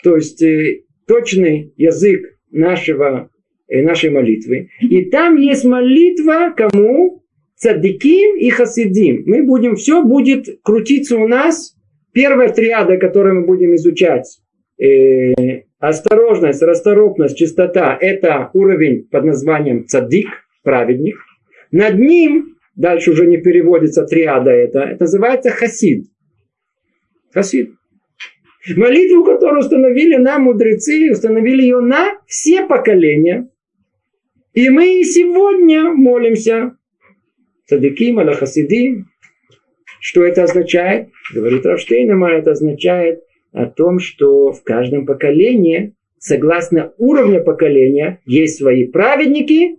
[0.02, 3.30] то есть э, точный язык нашего,
[3.68, 4.68] э, нашей молитвы.
[4.80, 7.22] И там есть молитва кому?
[7.56, 9.22] Цадиким и Хасидим.
[9.26, 11.73] Мы будем, все будет крутиться у нас.
[12.14, 14.40] Первая триада, которую мы будем изучать,
[14.80, 20.28] э, осторожность, расторопность, чистота, это уровень под названием цадик,
[20.62, 21.16] праведник.
[21.72, 26.06] Над ним, дальше уже не переводится триада это, это называется хасид.
[27.32, 27.72] Хасид.
[28.76, 33.50] Молитву, которую установили нам мудрецы, установили ее на все поколения.
[34.52, 36.76] И мы сегодня молимся.
[37.66, 39.06] Садиким, аля хасидим.
[40.06, 41.08] Что это означает?
[41.32, 48.86] Говорит Равштейнема, это означает о том, что в каждом поколении, согласно уровню поколения, есть свои
[48.86, 49.78] праведники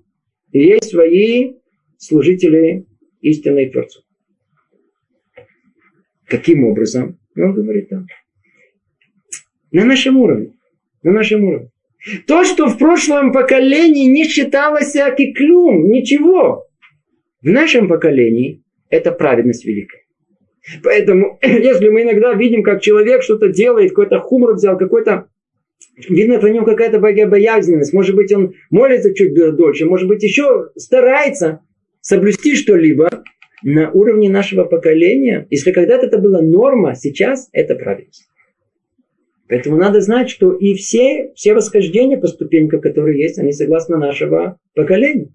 [0.52, 1.58] есть свои
[2.00, 2.88] служители
[3.22, 4.02] истинной Творцу.
[6.26, 7.20] Каким образом?
[7.38, 8.08] Он говорит там.
[9.72, 10.54] На нашем уровне.
[11.04, 11.70] На нашем уровне.
[12.26, 16.66] То, что в прошлом поколении не считалось киклюм, ничего.
[17.44, 20.05] В нашем поколении это праведность великая.
[20.84, 25.28] Поэтому, если мы иногда видим, как человек что-то делает, какой-то хумор взял, какой-то
[26.10, 27.94] Видно по нему какая-то богобоязненность.
[27.94, 31.62] Может быть, он молится чуть дольше, может быть, еще старается
[32.02, 33.24] соблюсти что-либо
[33.64, 35.48] на уровне нашего поколения.
[35.50, 38.28] Если когда-то это была норма, сейчас это правильность.
[39.48, 44.60] Поэтому надо знать, что и все, все восхождения по ступенькам, которые есть, они согласно нашего
[44.74, 45.30] поколения.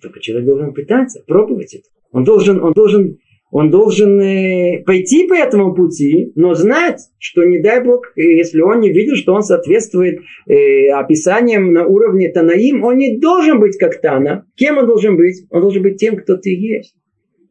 [0.00, 1.88] Только человек должен пытаться, пробовать это.
[2.14, 3.18] Он должен, он должен,
[3.50, 8.60] он должен э, пойти по этому пути, но знать, что не дай Бог, э, если
[8.60, 13.76] он не видит, что он соответствует э, описаниям на уровне Танаим, он не должен быть
[13.78, 14.46] как Тана.
[14.54, 15.44] Кем он должен быть?
[15.50, 16.94] Он должен быть тем, кто ты есть.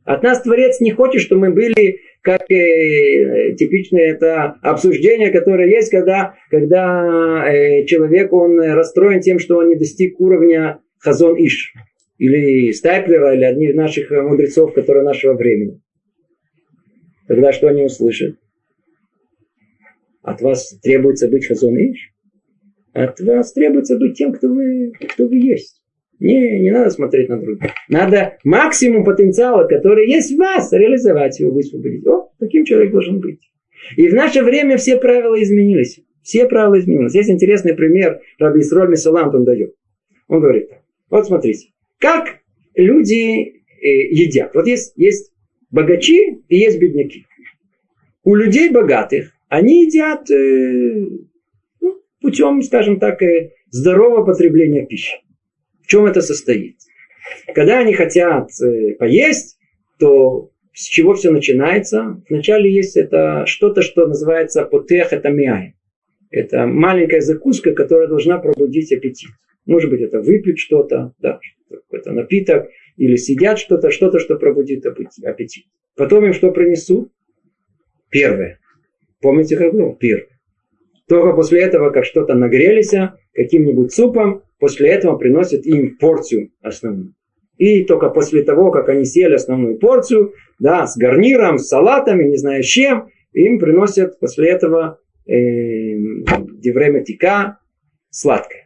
[0.05, 5.91] От нас Творец не хочет, чтобы мы были как э, типичное это обсуждение, которое есть,
[5.91, 11.73] когда, когда э, человек он расстроен тем, что он не достиг уровня Хазон Иш
[12.17, 15.81] или Стайплера, или одних наших мудрецов, которые нашего времени.
[17.27, 18.37] Тогда что они услышат?
[20.21, 22.13] От вас требуется быть Хазон Иш?
[22.93, 25.81] От вас требуется быть тем, кто вы, кто вы есть.
[26.19, 27.71] Не, не надо смотреть на других.
[27.89, 32.05] Надо максимум потенциала, который есть в вас, реализовать его, высвободить.
[32.07, 33.39] О, таким человек должен быть.
[33.97, 35.99] И в наше время все правила изменились.
[36.21, 37.15] Все правила изменились.
[37.15, 39.73] Есть интересный пример, Раби Исроль Месалант он дает.
[40.27, 40.69] Он говорит,
[41.09, 41.72] вот смотрите,
[42.03, 42.39] как
[42.75, 44.53] люди э, едят.
[44.55, 45.31] Вот есть, есть
[45.71, 47.25] богачи и есть бедняки.
[48.25, 51.07] У людей богатых они едят э,
[51.79, 55.13] ну, путем, скажем так, э, здорового потребления пищи.
[55.81, 56.75] В чем это состоит?
[57.55, 58.49] Когда они хотят
[58.99, 59.57] поесть,
[59.97, 62.21] то с чего все начинается?
[62.29, 65.75] Вначале есть это что-то, что называется потех, это миай.
[66.31, 69.29] Это маленькая закуска, которая должна пробудить аппетит.
[69.65, 71.39] Может быть, это выпить что-то, да,
[71.81, 75.65] какой-то напиток, или сидят что-то, что-то, что пробудит аппетит.
[75.95, 77.11] Потом им что принесут?
[78.09, 78.59] Первое.
[79.21, 79.95] Помните, как было?
[79.95, 80.27] Первое.
[81.07, 82.93] Только после этого, как что-то нагрелись,
[83.33, 87.13] каким-нибудь супом, после этого приносят им порцию основную.
[87.57, 92.37] И только после того, как они съели основную порцию, да, с гарниром, с салатами, не
[92.37, 95.33] знаю с чем, им приносят после этого э,
[97.05, 97.59] тика
[98.09, 98.62] сладкое.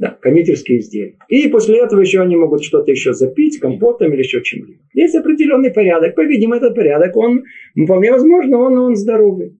[0.00, 1.18] Да, кондитерские изделия.
[1.28, 4.80] И после этого еще они могут что-то еще запить, компотом или еще чем-либо.
[4.94, 6.14] Есть определенный порядок.
[6.14, 7.44] По-видимому, этот порядок, он,
[7.76, 9.58] вполне возможно, он, он здоровый.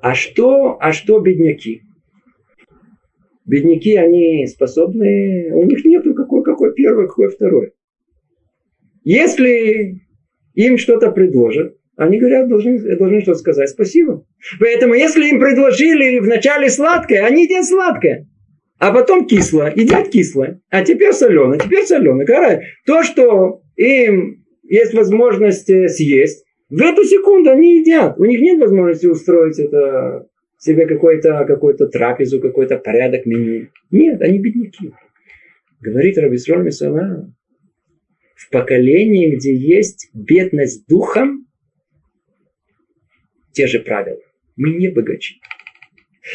[0.00, 1.82] А что, а что бедняки?
[3.44, 7.72] Бедняки, они способны, у них нету какой, какой первый, какой второй.
[9.04, 10.00] Если
[10.54, 13.68] им что-то предложат, они говорят, должны, должны что-то сказать.
[13.68, 14.24] Спасибо.
[14.58, 18.26] Поэтому, если им предложили вначале сладкое, они едят сладкое.
[18.78, 20.60] А потом кислое, едят кислое.
[20.70, 22.26] А теперь соленое, теперь соленое.
[22.26, 28.18] Короче, то, что им есть возможность э, съесть, в эту секунду они едят.
[28.18, 30.26] У них нет возможности устроить это
[30.58, 33.68] себе какой-то какой трапезу, какой-то порядок меню.
[33.90, 34.92] Нет, они бедняки.
[35.80, 37.32] Говорит Рабисроль Мисала,
[38.34, 41.46] в поколении, где есть бедность духом,
[43.52, 44.20] те же правила.
[44.56, 45.40] Мы не богачи.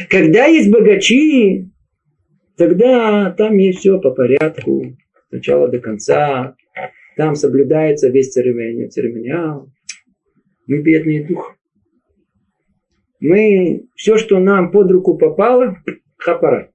[0.10, 1.70] Когда есть богачи,
[2.58, 4.96] тогда там есть все по порядку,
[5.28, 6.56] с начала до конца.
[7.18, 8.90] Там соблюдается весь церемониал.
[8.90, 9.70] церемониал.
[10.68, 11.56] Мы бедные духом.
[13.20, 15.78] Мы все, что нам под руку попало,
[16.18, 16.72] хапара.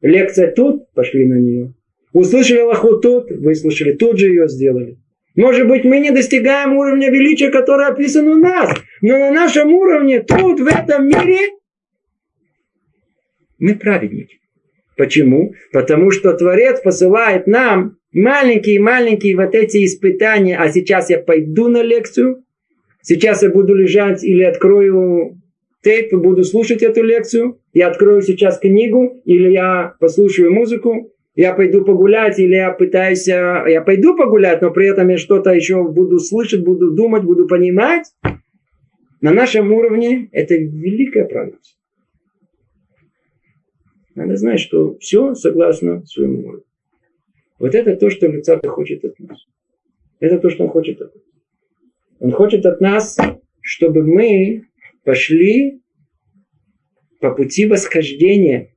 [0.00, 1.74] Лекция тут, пошли на нее.
[2.12, 4.98] Услышали Аллаху тут, выслушали, тут же ее сделали.
[5.34, 8.76] Может быть, мы не достигаем уровня величия, который описан у нас.
[9.02, 11.58] Но на нашем уровне, тут, в этом мире,
[13.58, 14.40] мы праведники.
[14.98, 15.54] Почему?
[15.72, 20.58] Потому что Творец посылает нам маленькие-маленькие вот эти испытания.
[20.58, 22.44] А сейчас я пойду на лекцию.
[23.00, 25.40] Сейчас я буду лежать или открою
[25.82, 27.60] тейп и буду слушать эту лекцию.
[27.72, 33.64] Я открою сейчас книгу или я послушаю музыку я пойду погулять, или я пытаюсь, э,
[33.68, 38.06] я пойду погулять, но при этом я что-то еще буду слышать, буду думать, буду понимать.
[39.20, 41.77] На нашем уровне это великая правильность.
[44.18, 46.64] Надо знать, что все согласно своему уровню.
[47.60, 49.46] Вот это то, что Люцата хочет от нас.
[50.18, 51.24] Это то, что он хочет от нас.
[52.18, 53.16] Он хочет от нас,
[53.60, 54.64] чтобы мы
[55.04, 55.82] пошли
[57.20, 58.74] по пути восхождения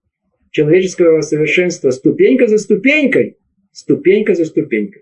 [0.52, 3.40] человеческого совершенства ступенька за ступенькой.
[3.72, 5.02] Ступенька за ступенькой.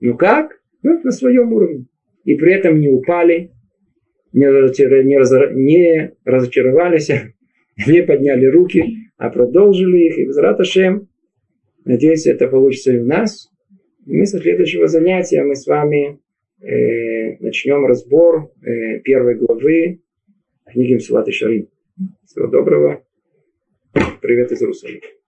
[0.00, 0.60] Ну как?
[0.82, 1.86] Ну, на своем уровне.
[2.24, 3.52] И при этом не упали,
[4.32, 5.04] не, разочар...
[5.04, 5.30] не, раз...
[5.52, 7.08] не разочаровались,
[7.86, 10.18] не подняли руки, а продолжили их.
[10.18, 11.08] И Безраташем,
[11.84, 13.50] надеюсь, это получится и у нас.
[14.06, 16.18] И мы со следующего занятия мы с вами
[16.62, 20.00] э, начнем разбор э, первой главы
[20.64, 21.68] книги Мсилат и.
[22.24, 23.04] Всего доброго.
[24.22, 25.19] Привет из Иерусалима.